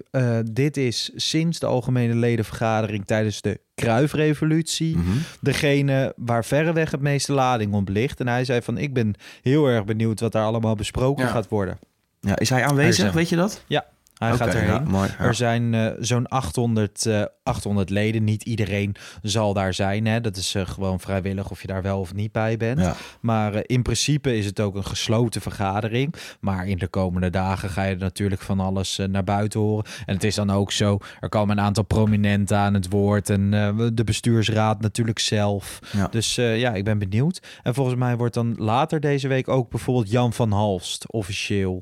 [0.51, 5.07] dit is sinds de algemene ledenvergadering tijdens de Kruifrevolutie Mhm.
[5.41, 8.19] degene waar verreweg het meeste lading op ligt.
[8.19, 11.31] En hij zei van, ik ben heel erg benieuwd wat daar allemaal besproken Ja.
[11.31, 11.79] gaat worden.
[12.19, 13.11] Ja, is hij aanwezig?
[13.13, 13.63] Weet je dat?
[13.67, 13.85] Ja,
[14.17, 14.67] hij gaat erheen.
[14.67, 15.23] ja, mooi, ja.
[15.25, 18.23] Er zijn eh, zo'n 800, eh, 800 leden.
[18.23, 20.05] Niet iedereen zal daar zijn.
[20.05, 20.21] Hè.
[20.21, 22.79] Dat is eh, gewoon vrijwillig of je daar wel of niet bij bent.
[22.79, 22.95] Ja.
[23.21, 26.13] Maar eh, in principe is het ook een gesloten vergadering.
[26.39, 29.85] Maar in de komende dagen ga je natuurlijk van alles eh, naar buiten horen.
[30.05, 33.29] En het is dan ook zo, er komen een aantal prominenten aan het woord.
[33.29, 35.79] En eh, de bestuursraad natuurlijk zelf.
[35.91, 36.07] Ja.
[36.07, 37.41] Dus eh, ja, ik ben benieuwd.
[37.63, 41.81] En volgens mij wordt dan later deze week ook bijvoorbeeld Jan van Halst officieel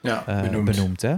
[0.00, 0.64] Ja, eh, benoemd.
[0.70, 1.02] benoemd.
[1.02, 1.14] hè?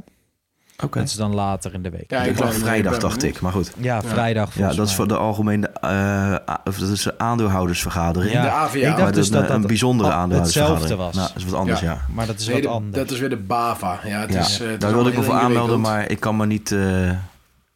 [0.82, 0.98] Oké.
[0.98, 2.10] Dat is dan later in de week.
[2.10, 3.40] Ja, ik dacht vrijdag, dacht ik.
[3.40, 3.72] Maar goed.
[3.78, 8.32] Ja, vrijdag Ja, dat is voor de algemene eh, of dat is de aandeelhoudersvergadering.
[8.32, 8.78] Ja, De AVA.
[8.78, 10.88] ik Maar dacht dus een, dat dat een bijzondere aandeelhoudersvergadering.
[10.88, 11.14] hetzelfde was.
[11.14, 11.90] Nou, dat is wat anders, Ja.
[11.92, 12.00] ja.
[12.14, 12.96] Maar dat is Nee, wat anders.
[12.96, 13.98] dat is weer de BAVA.
[14.04, 14.40] Ja, het ja.
[14.40, 16.72] is, eh, het Daar is wilde ik me voor aanmelden, maar ik kan me niet...
[16.72, 17.16] eh, ik,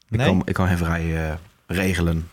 [0.08, 0.26] Nee?
[0.26, 1.32] kan, ik kan geen vrij eh,
[1.66, 2.28] regelen.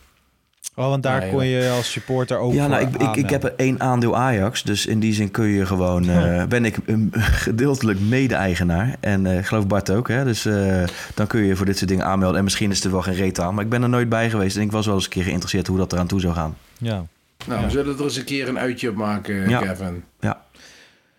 [0.78, 3.44] Oh, want daar Nee, kon je als supporter ook Ja, nou, ik, ik, ik heb
[3.44, 4.62] er één aandeel Ajax.
[4.62, 6.08] Dus in die zin kun je gewoon...
[6.08, 8.96] eh, ben ik een gedeeltelijk mede-eigenaar.
[9.00, 10.08] En eh, ik geloof Bart ook.
[10.08, 10.24] Hè?
[10.24, 10.82] Dus eh,
[11.14, 12.38] dan kun je je voor dit soort dingen aanmelden.
[12.38, 13.54] En misschien is er wel geen reet aan.
[13.54, 14.56] Maar ik ben er nooit bij geweest.
[14.56, 16.56] En ik was wel eens een keer geïnteresseerd hoe dat eraan toe zou gaan.
[16.78, 17.04] Ja.
[17.46, 19.60] Nou, we zullen er eens een keer een uitje op maken, Ja.
[19.60, 20.04] Kevin.
[20.20, 20.42] Ja.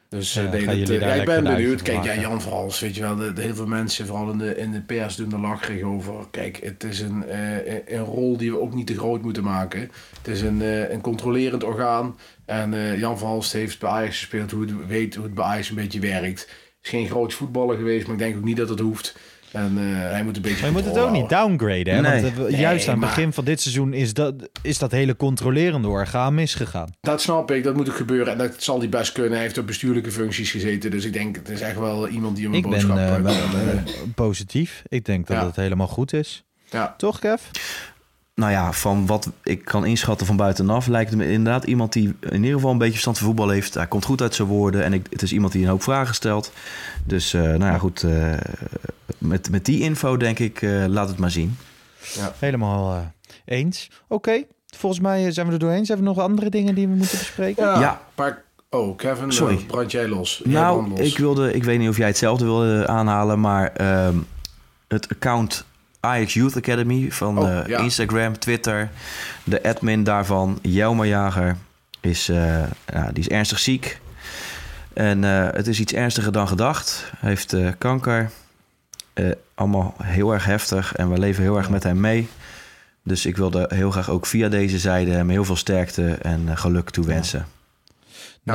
[0.09, 1.81] Dus Ja, nee, dat, ja, ik ben benieuwd.
[1.81, 2.19] Kijk, ja.
[2.19, 4.81] Jan Verhals, weet je wel, de, de heel veel mensen, vooral in de, in de
[4.81, 6.13] pers, doen er lacherig over.
[6.31, 9.91] Kijk, het is een, eh, een rol die we ook niet te groot moeten maken.
[10.17, 12.17] Het is een, eh, een controlerend orgaan.
[12.45, 15.69] En eh, Jan Verhals heeft bij Ajax gespeeld, hoe het, weet hoe het bij Ajax
[15.69, 16.49] een beetje werkt.
[16.81, 19.17] Is geen groot voetballer geweest, maar ik denk ook niet dat het hoeft.
[19.51, 21.93] En eh, hij moet een beetje Maar je moet het ook niet downgraden.
[21.95, 22.01] Hè?
[22.01, 22.21] Nee.
[22.21, 24.91] Want eh, Nee, juist aan het maar- begin van dit seizoen is dat, is dat
[24.91, 26.89] hele controlerende orgaan misgegaan.
[27.01, 28.31] Dat snap ik, dat moet ook gebeuren.
[28.31, 29.31] En dat zal hij best kunnen.
[29.31, 30.91] Hij heeft op bestuurlijke functies gezeten.
[30.91, 32.97] Dus ik denk, het is echt wel iemand die hem een Ik ben boodschap...
[32.97, 33.77] eh, eh, wel eh, eh,
[34.15, 34.83] positief.
[34.87, 35.45] Ik denk dat Ja.
[35.45, 36.43] het helemaal goed is.
[36.69, 36.93] ja.
[36.97, 37.41] Toch, Kev?
[38.39, 42.15] Nou ja, van wat ik kan inschatten van buitenaf lijkt het me inderdaad iemand die
[42.19, 43.73] in ieder geval een beetje verstand van voetbal heeft.
[43.73, 46.15] Hij komt goed uit zijn woorden en ik, het is iemand die een hoop vragen
[46.15, 46.51] stelt.
[47.03, 48.03] Dus eh, nou ja, goed.
[48.03, 48.33] eh,
[49.17, 51.57] met, met die info denk ik, eh, laat het maar zien.
[52.39, 53.01] Helemaal eh,
[53.45, 53.89] eens.
[54.07, 54.43] Oké,
[54.77, 55.85] volgens mij zijn we er doorheen.
[55.85, 57.63] Zijn er nog andere dingen die we moeten bespreken?
[57.65, 58.01] Ja, Ja.
[58.15, 59.55] Maar, oh, Kevin, Sorry.
[59.55, 60.41] brand jij los.
[60.43, 60.99] Jij Nou, los.
[60.99, 64.15] ik wilde, ik weet niet of jij hetzelfde wilde aanhalen, maar ehm,
[64.87, 65.65] het account
[65.99, 67.79] Ajax Youth Academy van Oh, eh, ja.
[67.79, 68.89] Instagram, Twitter,
[69.43, 71.57] de admin daarvan, Jelmer Jager,
[71.99, 73.99] is, eh, ja, die is ernstig ziek.
[74.93, 77.11] En eh, het is iets ernstiger dan gedacht.
[77.17, 78.29] Hij heeft kanker.
[79.55, 82.29] Allemaal heel erg heftig en we leven heel erg met hem mee.
[83.03, 86.89] Dus ik wilde heel graag ook via deze zijde hem heel veel sterkte en geluk
[86.89, 87.45] toewensen.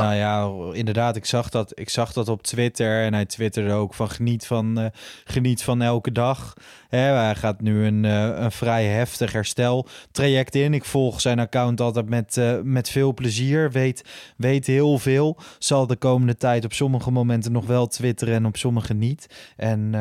[0.00, 3.94] Nou ja, inderdaad, ik zag, dat, ik zag dat op Twitter en hij twitterde ook
[3.94, 4.86] van geniet van, eh,
[5.24, 6.54] geniet van elke dag.
[6.88, 10.74] Hij gaat nu een, eh, een vrij heftig hersteltraject in.
[10.74, 14.04] Ik volg zijn account altijd met, eh, met veel plezier, weet,
[14.36, 15.36] weet heel veel.
[15.58, 19.26] Zal de komende tijd op sommige momenten nog wel twitteren en op sommige niet.
[19.56, 19.94] En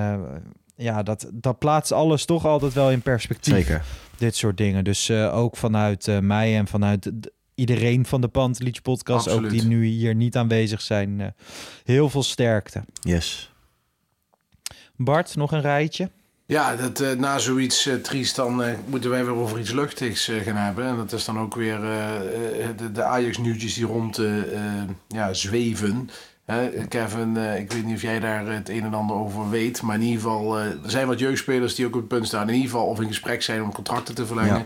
[0.76, 3.84] ja, dat, dat plaatst alles toch altijd wel in perspectief Zeker.
[4.18, 4.84] dit soort dingen.
[4.84, 7.12] Dus ook vanuit mij en vanuit
[7.62, 11.28] iedereen van de Pantelich podcast, ook die nu hier niet aanwezig zijn, eh,
[11.84, 12.84] heel veel sterkte.
[13.02, 13.52] Yes.
[14.96, 16.10] Bart, nog een rijtje?
[16.46, 20.42] Ja, dat, eh, na zoiets eh, triest dan moeten wij weer over iets luchtigs eh,
[20.42, 20.86] gaan hebben.
[20.86, 24.90] En dat is dan ook weer eh, eh, de, de Ajax-nieuwtjes die rond eh, eh,
[25.08, 26.10] ja, zweven.
[26.46, 29.82] Hè, Kevin, eh, ik weet niet of jij daar het een en ander over weet.
[29.82, 32.48] Maar in ieder geval, eh, er zijn wat jeugdspelers die ook op het punt staan.
[32.50, 34.58] In ieder geval of in gesprek zijn om contracten te verlengen.
[34.58, 34.66] Ja.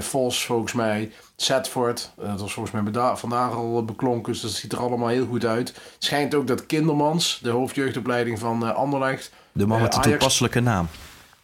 [0.00, 2.10] Vos volgens mij, Setford.
[2.22, 2.82] eh, dat was volgens mij
[3.16, 4.32] vandaag al beklonken.
[4.32, 5.68] Dus dat ziet er allemaal heel goed uit.
[5.68, 9.30] Het schijnt ook dat Kindermans, de hoofdjeugdopleiding van eh Anderlecht...
[9.52, 10.88] De man eh, met de Ajax- toepasselijke naam.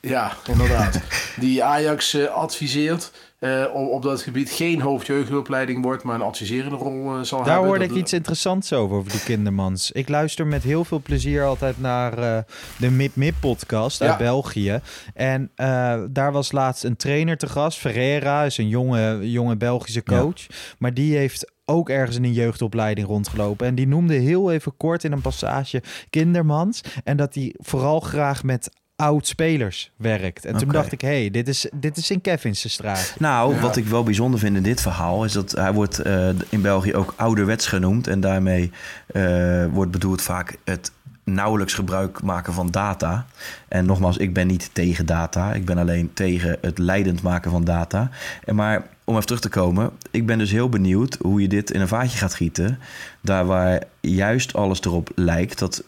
[0.01, 1.01] ja, inderdaad.
[1.41, 3.11] die Ajax eh, adviseert
[3.43, 7.49] eh, op, op dat gebied geen hoofdjeugdopleiding wordt, maar een adviserende rol eh, zal Daar
[7.49, 7.67] hebben.
[7.69, 9.91] hoorde Dat- ik iets interessants over, over die kindermans.
[9.93, 12.39] Ik luister met heel veel plezier altijd naar eh,
[12.79, 14.17] de Mip Mip podcast uit Ja.
[14.17, 14.81] België.
[15.15, 17.79] En eh, daar was laatst een trainer te gast.
[17.79, 20.47] Ferreira is een jonge, jonge Belgische coach.
[20.79, 23.67] Maar die heeft ook ergens in een jeugdopleiding rondgelopen.
[23.67, 26.81] En die noemde heel even kort in een passage kindermans.
[27.05, 30.45] En dat hij vooral graag met oud-spelers werkt.
[30.45, 33.15] En toen dacht ik, hé, hey, dit, is, dit is in Kevin's straat.
[33.19, 33.61] Nou, Ja.
[33.61, 36.95] wat ik wel bijzonder vind in dit verhaal is dat hij wordt eh, in België
[36.95, 38.07] ook ouderwets genoemd.
[38.07, 38.71] En daarmee
[39.07, 40.93] eh, wordt bedoeld vaak het
[41.25, 43.27] nauwelijks gebruik maken van data.
[43.69, 45.53] En nogmaals, ik ben niet tegen data.
[45.53, 48.11] Ik ben alleen tegen het leidend maken van data.
[48.45, 51.71] En maar om even terug te komen, ik ben dus heel benieuwd hoe je dit
[51.71, 52.79] in een vaatje gaat gieten.
[53.21, 55.85] Daar waar juist alles erop lijkt dat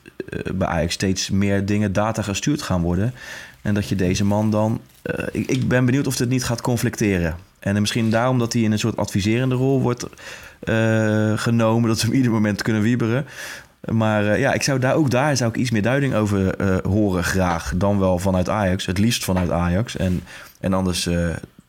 [0.54, 3.14] bij Ajax steeds meer dingen data gestuurd gaan worden.
[3.62, 4.80] En dat je deze man dan.
[5.02, 7.36] eh, ik, ik ben benieuwd of dit niet gaat conflicteren.
[7.58, 10.06] En misschien daarom dat hij in een soort adviserende rol wordt
[10.60, 11.88] eh, genomen.
[11.88, 13.26] Dat ze hem ieder moment kunnen wieberen.
[13.90, 16.76] Maar eh, ja, ik zou daar ook daar zou ik iets meer duiding over eh,
[16.82, 17.72] horen graag.
[17.76, 18.86] Dan wel vanuit Ajax.
[18.86, 19.96] Het liefst vanuit Ajax.
[19.96, 20.22] En,
[20.60, 21.08] en anders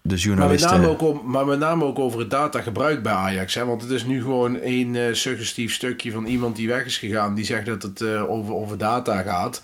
[0.06, 0.82] de maar, met journalisten.
[0.82, 3.54] name ook om, maar met name ook over het datagebruik bij Ajax.
[3.54, 3.66] Hè?
[3.66, 7.36] Want het is nu gewoon één eh, suggestief stukje van iemand die weg is gegaan.
[7.36, 9.62] Die zegt dat het eh, over, over data gaat.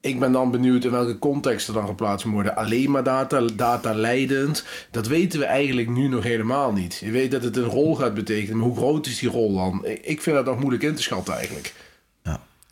[0.00, 2.56] Ik ben dan benieuwd in welke context er dan geplaatst moet worden.
[2.56, 4.64] Alleen maar data, data leidend.
[4.90, 6.96] Dat weten we eigenlijk nu nog helemaal niet.
[7.04, 8.56] Je weet dat het een rol gaat betekenen.
[8.56, 9.84] Maar hoe groot is die rol dan?
[9.84, 11.72] Ik ik vind dat nog moeilijk in te schatten eigenlijk.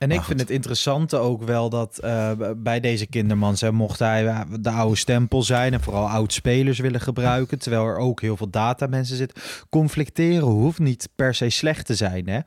[0.03, 4.26] En ik vind het interessante ook wel dat eh, bij deze kindermans hè, mocht hij
[4.26, 8.50] eh, de oude stempel zijn en vooral oud-spelers willen gebruiken, terwijl er ook heel veel
[8.50, 9.42] data mensen zitten.
[9.70, 12.28] Conflicteren hoeft niet per se slecht te zijn.
[12.28, 12.40] Hè?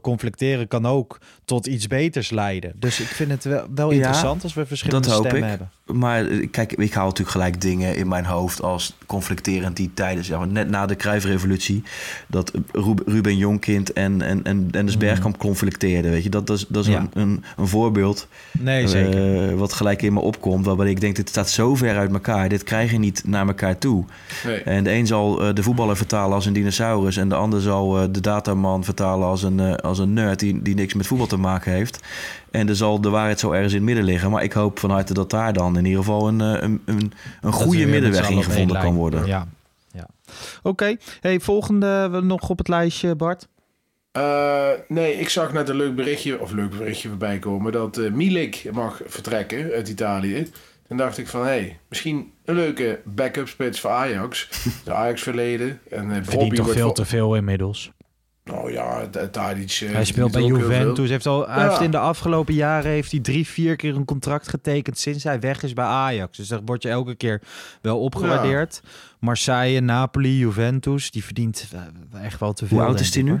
[0.00, 1.18] Conflicteren kan ook
[1.50, 2.72] tot iets beters leiden.
[2.76, 5.58] Dus ik vind het wel, wel Ja, interessant als we verschillende dat hoop stemmen ik.
[5.58, 5.98] hebben.
[6.00, 10.26] Maar eh, kijk, ik haal natuurlijk gelijk dingen in mijn hoofd als conflicterend die tijdens,
[10.26, 11.82] zeg maar, net na de Cruijff-revolutie,
[12.26, 15.04] dat Ru- Ruben Jonkind en, en, en Dennis Mhm.
[15.04, 16.10] Bergkamp conflicteerden.
[16.10, 17.08] Weet je, dat, dat, is, dat is een Ja.
[17.12, 18.28] een, een, een voorbeeld.
[18.58, 19.48] Nee, zeker.
[19.50, 20.66] eh, wat gelijk in me opkomt.
[20.66, 22.48] Waarbij ik denk, dit staat zo ver uit elkaar.
[22.48, 24.04] Dit krijg je niet naar elkaar toe.
[24.44, 24.62] Nee.
[24.62, 27.16] En de een zal eh, de voetballer vertalen als een dinosaurus.
[27.16, 30.74] En de ander zal eh, de dataman vertalen als een, als een nerd die, die
[30.74, 32.00] niks met voetbal te maken heeft.
[32.50, 34.30] En er zal de waarheid zo ergens in het midden liggen.
[34.30, 37.12] Maar ik hoop van harte dat daar dan in ieder geval een, eh, een, een,
[37.40, 39.26] een goede middenweg in gevonden kan worden.
[39.26, 39.46] Ja.
[39.92, 40.06] ja.
[40.62, 40.96] Oké.
[41.20, 43.48] Hey, volgende nog op het lijstje, Bart.
[44.12, 48.10] Eh, nee, ik zag net een leuk berichtje, of leuk berichtje voorbij komen, dat eh
[48.10, 50.50] Milik mag vertrekken uit Italië.
[50.88, 54.48] Toen dacht ik van, hé, hey, misschien een leuke backup spits voor Ajax.
[54.84, 55.80] De Ajax verleden.
[55.90, 57.92] En uh, Verdient toch veel te veel inmiddels.
[58.50, 59.80] Nou ja, Tadic...
[59.82, 61.08] Uh, hij speelt bij Juventus.
[61.08, 64.48] Heeft al, hij heeft in de afgelopen jaren heeft hij drie, vier keer een contract
[64.48, 66.36] getekend sinds hij weg is bij Ajax.
[66.36, 67.40] Dus daar word je elke keer
[67.80, 68.80] wel opgewaardeerd.
[69.18, 71.68] Marseille, Napoli, Juventus, die verdient
[72.12, 72.78] eh, echt wel te veel.
[72.78, 73.40] Hoe oud is hij nu?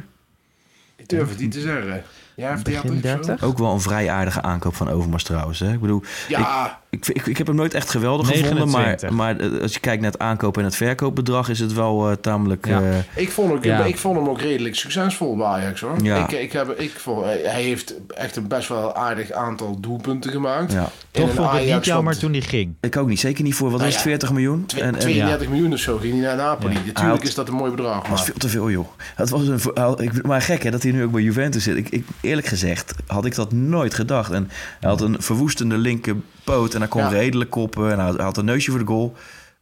[0.96, 2.02] Ik durf het niet te zeggen.
[2.36, 3.42] Ja, Begin 30?
[3.42, 5.58] Ook wel een vrij aardige aankoop van Overmars trouwens.
[5.58, 5.72] Hè?
[5.72, 6.80] Ik bedoel, Ja.
[6.89, 8.80] ik, ik, ik heb hem nooit echt geweldig 29.
[8.80, 9.14] gevonden.
[9.16, 11.48] Maar, maar eh, als je kijkt naar het aankoop en het verkoopbedrag...
[11.48, 12.66] is het wel eh, tamelijk...
[12.66, 12.80] Ja.
[12.82, 13.84] eh, Ik vond, ook, Ja.
[13.84, 16.02] ik vond hem ook redelijk succesvol bij Ajax hoor.
[16.02, 16.16] Ja.
[16.28, 20.72] Ik, ik heb, ik vond, hij heeft echt een best wel aardig aantal doelpunten gemaakt.
[20.72, 20.78] ja.
[20.82, 22.74] In Toch een vond ik het niet Ajax jammer toen hij ging.
[22.80, 23.20] Ik ook niet.
[23.20, 24.66] Zeker niet voor, wat Nou is het, ja, 40 miljoen?
[24.66, 26.72] Twee- En- en- 32 miljoen of zo ging hij naar Napoli.
[26.74, 26.78] Ja.
[26.78, 28.00] Natuurlijk had- is dat een mooi bedrag.
[28.00, 28.88] Dat was veel te veel, joh.
[29.14, 29.60] Het was een,
[29.98, 31.76] ik, maar gek hè, dat hij nu ook bij Juventus zit.
[31.76, 34.30] Ik, ik, eerlijk gezegd had ik dat nooit gedacht.
[34.30, 37.18] En hij had een verwoestende linkerpoot en hij kon Ja.
[37.18, 37.90] redelijk koppen.
[37.90, 39.14] En hij had, hij had een neusje voor de goal.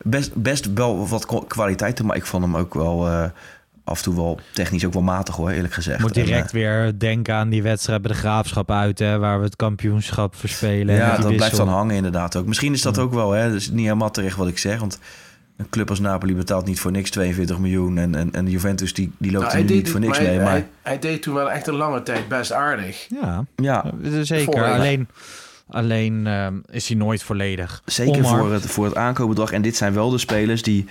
[0.04, 3.24] Best, best wel wat kwaliteiten, maar ik vond hem ook wel eh,
[3.84, 6.00] af en toe wel technisch ook wel matig hoor, eerlijk gezegd.
[6.00, 9.38] Moet En, direct eh, weer denken aan die wedstrijd bij de Graafschap uit, hè, waar
[9.38, 10.94] we het kampioenschap verspelen.
[10.94, 12.46] en ja, dat blijft dan hangen inderdaad ook.
[12.46, 13.50] Misschien is dat ook wel, hè.
[13.50, 14.98] Dus niet helemaal terecht wat ik zeg, want...
[15.56, 17.98] Een club als Napoli betaalt niet voor niks 42 miljoen.
[17.98, 20.00] En, en, en de Juventus die, die loopt Nou, er hij nu deed niet voor
[20.00, 20.34] niks maar mee.
[20.36, 23.06] hij, Maar hij, hij deed toen wel echt een lange tijd best aardig.
[23.08, 24.64] Ja, ja, eh, zeker.
[24.64, 25.08] Alleen,
[25.68, 27.82] alleen ehm, is hij nooit volledig.
[27.84, 28.38] Zeker Omar.
[28.38, 29.50] voor het, voor het aankoopbedrag.
[29.52, 30.86] En dit zijn wel de spelers die,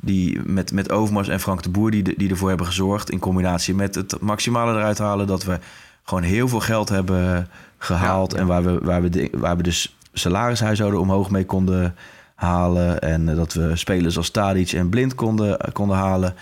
[0.00, 1.90] die met, met Overmars en Frank de Boer...
[1.90, 5.26] Die, die ervoor hebben gezorgd in combinatie met het maximale eruit halen...
[5.26, 5.58] dat we
[6.02, 8.34] gewoon heel veel geld hebben gehaald.
[8.34, 11.94] En waar we, waar, we de, waar we dus salarishuishouden omhoog mee konden
[12.34, 13.00] halen.
[13.00, 16.34] En eh, dat we spelers als Tadic en Blind konden, konden halen.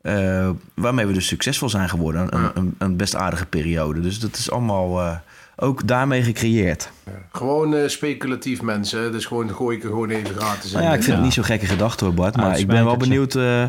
[0.00, 2.36] Eh, waarmee we dus succesvol zijn geworden.
[2.36, 4.00] Een, een, een best aardige periode.
[4.00, 5.16] Dus dat is allemaal eh,
[5.56, 6.90] ook daarmee gecreëerd.
[7.32, 9.12] Gewoon eh, speculatief mensen.
[9.12, 10.76] Dus gewoon gooi ik er gewoon even gratis in.
[10.78, 11.12] Nou ja, ik vind Ja.
[11.14, 12.36] het niet zo gekke gedachte hoor, Bart.
[12.36, 13.64] Maar ik ben wel benieuwd eh,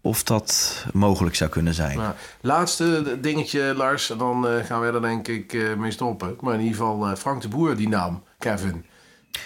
[0.00, 1.98] of dat mogelijk zou kunnen zijn.
[1.98, 4.10] Nou, laatste dingetje, Lars.
[4.10, 6.36] En dan eh, gaan we er denk ik eh, mee stoppen.
[6.40, 8.84] Maar in ieder geval eh, Frank de Boer, die naam, Kevin.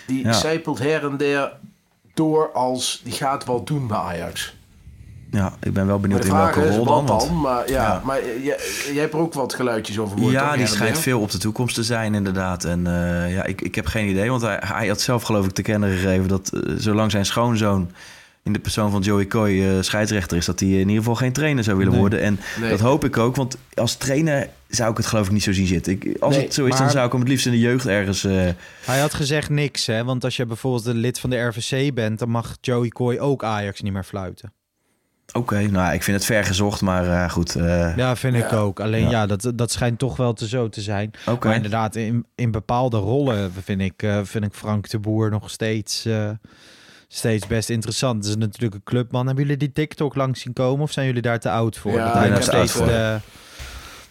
[0.07, 0.33] Die Ja.
[0.33, 1.53] zijpelt her en der
[2.15, 3.01] door als...
[3.05, 4.55] Die gaat wel doen bij Ajax.
[5.31, 7.07] Ja, ik ben wel benieuwd in welke is, rol dan.
[7.07, 7.19] dan?
[7.19, 8.01] want- Maar, ja, Ja.
[8.05, 8.59] maar eh, jij,
[8.93, 10.35] jij hebt er ook wat geluidjes over gehoord.
[10.35, 12.65] ja, die schijnt veel op de toekomst te zijn inderdaad.
[12.65, 15.53] En eh, ja, ik, ik heb geen idee, want hij, hij had zelf geloof ik
[15.53, 16.29] te kennen gegeven...
[16.29, 17.91] dat eh, zolang zijn schoonzoon
[18.43, 20.45] in de persoon van Joey Coy eh, scheidsrechter is...
[20.47, 22.01] dat hij in ieder geval geen trainer zou willen Nee.
[22.01, 22.21] worden.
[22.21, 22.71] En Nee.
[22.71, 25.67] dat hoop ik ook, want als trainer zou ik het geloof ik niet zo zien
[25.67, 25.93] zitten.
[25.93, 27.87] Ik, als Nee, het zo is, dan zou ik hem het liefst in de jeugd
[27.87, 28.25] ergens...
[28.25, 28.33] eh,
[28.85, 30.05] Hij had gezegd niks, hè?
[30.05, 33.45] Want als je bijvoorbeeld een lid van de RVC bent, dan mag Joey Coy ook
[33.45, 34.53] Ajax niet meer fluiten.
[35.33, 37.55] Oké, nou, ik vind het ver gezocht, maar eh, goed.
[37.55, 38.57] eh, Ja, vind ik Ja.
[38.57, 38.81] ook.
[38.81, 39.11] Alleen Ja.
[39.11, 41.11] ja, dat, dat schijnt toch wel te zo te zijn.
[41.27, 41.47] Oké.
[41.47, 45.51] Maar inderdaad, in, in bepaalde rollen vind ik, eh, vind ik Frank de Boer nog
[45.51, 46.31] steeds, eh,
[47.09, 48.17] steeds best interessant.
[48.17, 49.27] Het is natuurlijk een clubman.
[49.27, 51.93] Hebben jullie die TikTok langs zien komen of zijn jullie daar te oud voor?
[51.93, 53.19] Ja, dat hij nog steeds de,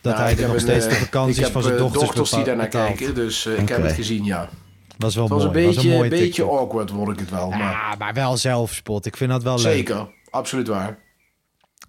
[0.01, 2.29] dat Nou, hij er nog een, steeds de vakanties ik heb, van zijn dochters, dochters
[2.29, 2.95] die daarnaar betaald.
[2.97, 3.15] kijken.
[3.15, 4.49] Dus ik heb het gezien, ja.
[4.97, 5.57] Was wel Het was mooi.
[5.57, 7.49] een beetje, was een beetje awkward, vond ik het wel.
[7.49, 9.05] Maar Ja, maar wel zelfspot.
[9.05, 9.61] Ik vind dat wel leuk.
[9.73, 10.97] zeker, absoluut waar.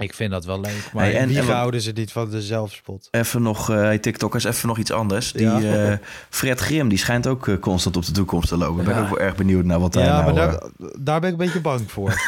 [0.01, 0.91] Ik vind dat wel leuk.
[0.93, 3.09] Maar Hey, en- wie en houden ze niet van de zelfspot?
[3.11, 5.33] Even nog, eh hey, TikTokkers, even nog iets anders.
[5.33, 5.61] Die Ja.
[5.91, 5.97] eh,
[6.31, 8.81] Fred Grim, die schijnt ook eh, constant op de toekomst te lopen.
[8.81, 9.03] Ik ben Ja.
[9.03, 10.35] ook wel erg benieuwd naar wat daar Ja, nou...
[10.35, 12.15] maar eh, daar, daar ben ik een beetje bang voor.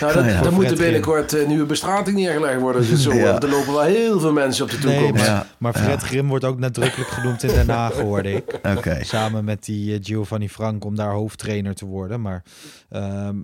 [0.00, 0.42] Nou, dat, ja.
[0.42, 2.86] dan moet er binnenkort een nieuwe bestrating neergelegd worden.
[2.88, 3.40] Het zo Ja.
[3.40, 5.26] Er lopen wel heel veel mensen op de Nee, toekomst.
[5.26, 5.46] maar, Ja.
[5.58, 8.58] maar Fred Grim wordt ook nadrukkelijk genoemd in Den Haag, hoorde ik.
[8.76, 8.98] Oké.
[9.04, 12.20] Samen met die Giovanni Frank om daar hoofdtrainer te worden.
[12.20, 12.42] Maar
[12.90, 13.36] ehm,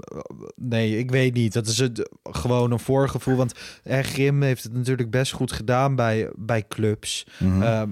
[0.56, 1.52] nee, ik weet niet.
[1.52, 3.36] Dat is het, gewoon een voorgevoel.
[3.36, 3.47] Want
[3.82, 7.26] eh, Grim heeft het natuurlijk best goed gedaan bij, bij clubs.
[7.38, 7.62] Mhm.
[7.62, 7.88] Ehm,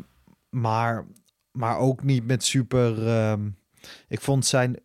[0.50, 1.06] maar,
[1.52, 3.08] maar ook niet met super...
[3.08, 3.40] ehm,
[4.08, 4.76] ik vond zijn,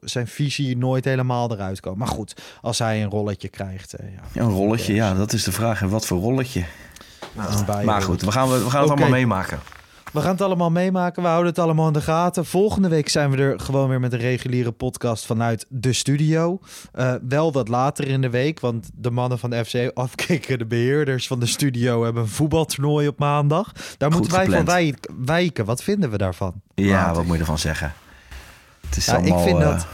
[0.00, 1.98] zijn visie nooit helemaal eruit komen.
[1.98, 3.94] Maar goed, als hij een rolletje krijgt.
[3.94, 5.82] eh, ja, Een rolletje, ja, dat is de vraag.
[5.82, 6.64] En wat voor rolletje?
[7.66, 7.86] Bayern.
[7.86, 9.58] Maar goed, we gaan, we, we gaan het allemaal meemaken.
[10.12, 11.22] We gaan het allemaal meemaken.
[11.22, 12.46] We houden het allemaal in de gaten.
[12.46, 16.58] Volgende week zijn we er gewoon weer met een reguliere podcast vanuit de studio.
[16.98, 20.66] Uh, wel wat later in de week, want de mannen van de FC afkicken, de
[20.66, 23.72] beheerders van de studio, hebben een voetbaltoernooi op maandag.
[23.72, 24.68] Daar Goed moeten wij gepland.
[24.70, 24.94] van wij-
[25.24, 25.64] wijken.
[25.64, 26.52] Wat vinden we daarvan?
[26.74, 27.92] Ja, wat moet je ervan zeggen?
[28.86, 29.38] Het is Ja, allemaal...
[29.38, 29.86] ik, vind eh, dat,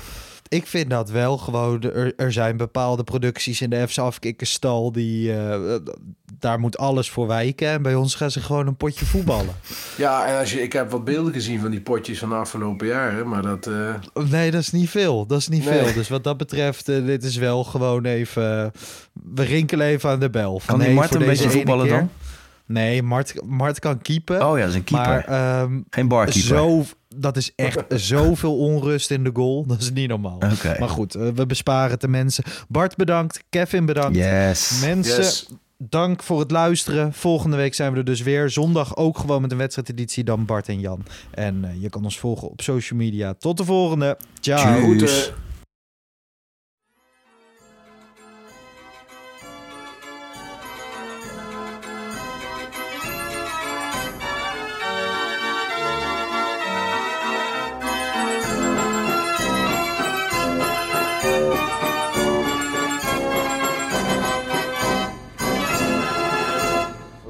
[0.49, 1.83] ik vind dat wel gewoon.
[1.83, 5.33] Er, er zijn bepaalde producties in de FC Afkikkerstal die.
[5.33, 5.75] eh,
[6.39, 7.69] daar moet alles voor wijken.
[7.69, 9.55] En bij ons gaan ze gewoon een potje voetballen.
[9.97, 12.87] Ja, en als je, ik heb wat beelden gezien van die potjes van de afgelopen
[12.87, 13.67] jaren, maar dat...
[13.67, 13.95] eh,
[14.31, 15.27] Nee, dat is niet veel.
[15.27, 15.79] Dat is niet Nee.
[15.85, 15.95] veel.
[15.95, 18.73] Dus wat dat betreft, eh, dit is wel gewoon even.
[19.35, 20.59] we rinkelen even aan de bel.
[20.61, 22.11] Van, Kan die voor een beetje voetballen keer- dan?
[22.67, 24.47] Nee, Mart, Mart kan keepen.
[24.49, 25.09] Oh ja, dat is een keeper.
[25.09, 25.25] Maar
[25.61, 26.41] ehm, Geen barkeeper.
[26.57, 26.85] zo,
[27.17, 29.67] dat is echt zoveel onrust in de goal.
[29.67, 30.35] Dat is niet normaal.
[30.53, 30.77] Oké.
[30.79, 32.45] Maar goed, eh, we besparen het de mensen.
[32.69, 33.45] Bart bedankt.
[33.51, 34.17] Kevin bedankt.
[34.17, 34.81] Yes.
[34.85, 35.49] Mensen, Yes.
[35.79, 37.13] dank voor het luisteren.
[37.13, 38.51] Volgende week zijn we er dus weer.
[38.51, 40.25] Zondag ook gewoon met een wedstrijdeditie.
[40.25, 41.03] Dan Bart en Jan.
[41.31, 43.35] En eh, je kan ons volgen op social media.
[43.35, 44.17] Tot de volgende.
[44.41, 44.97] Ciao.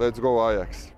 [0.06, 0.92] Let's go Ajax.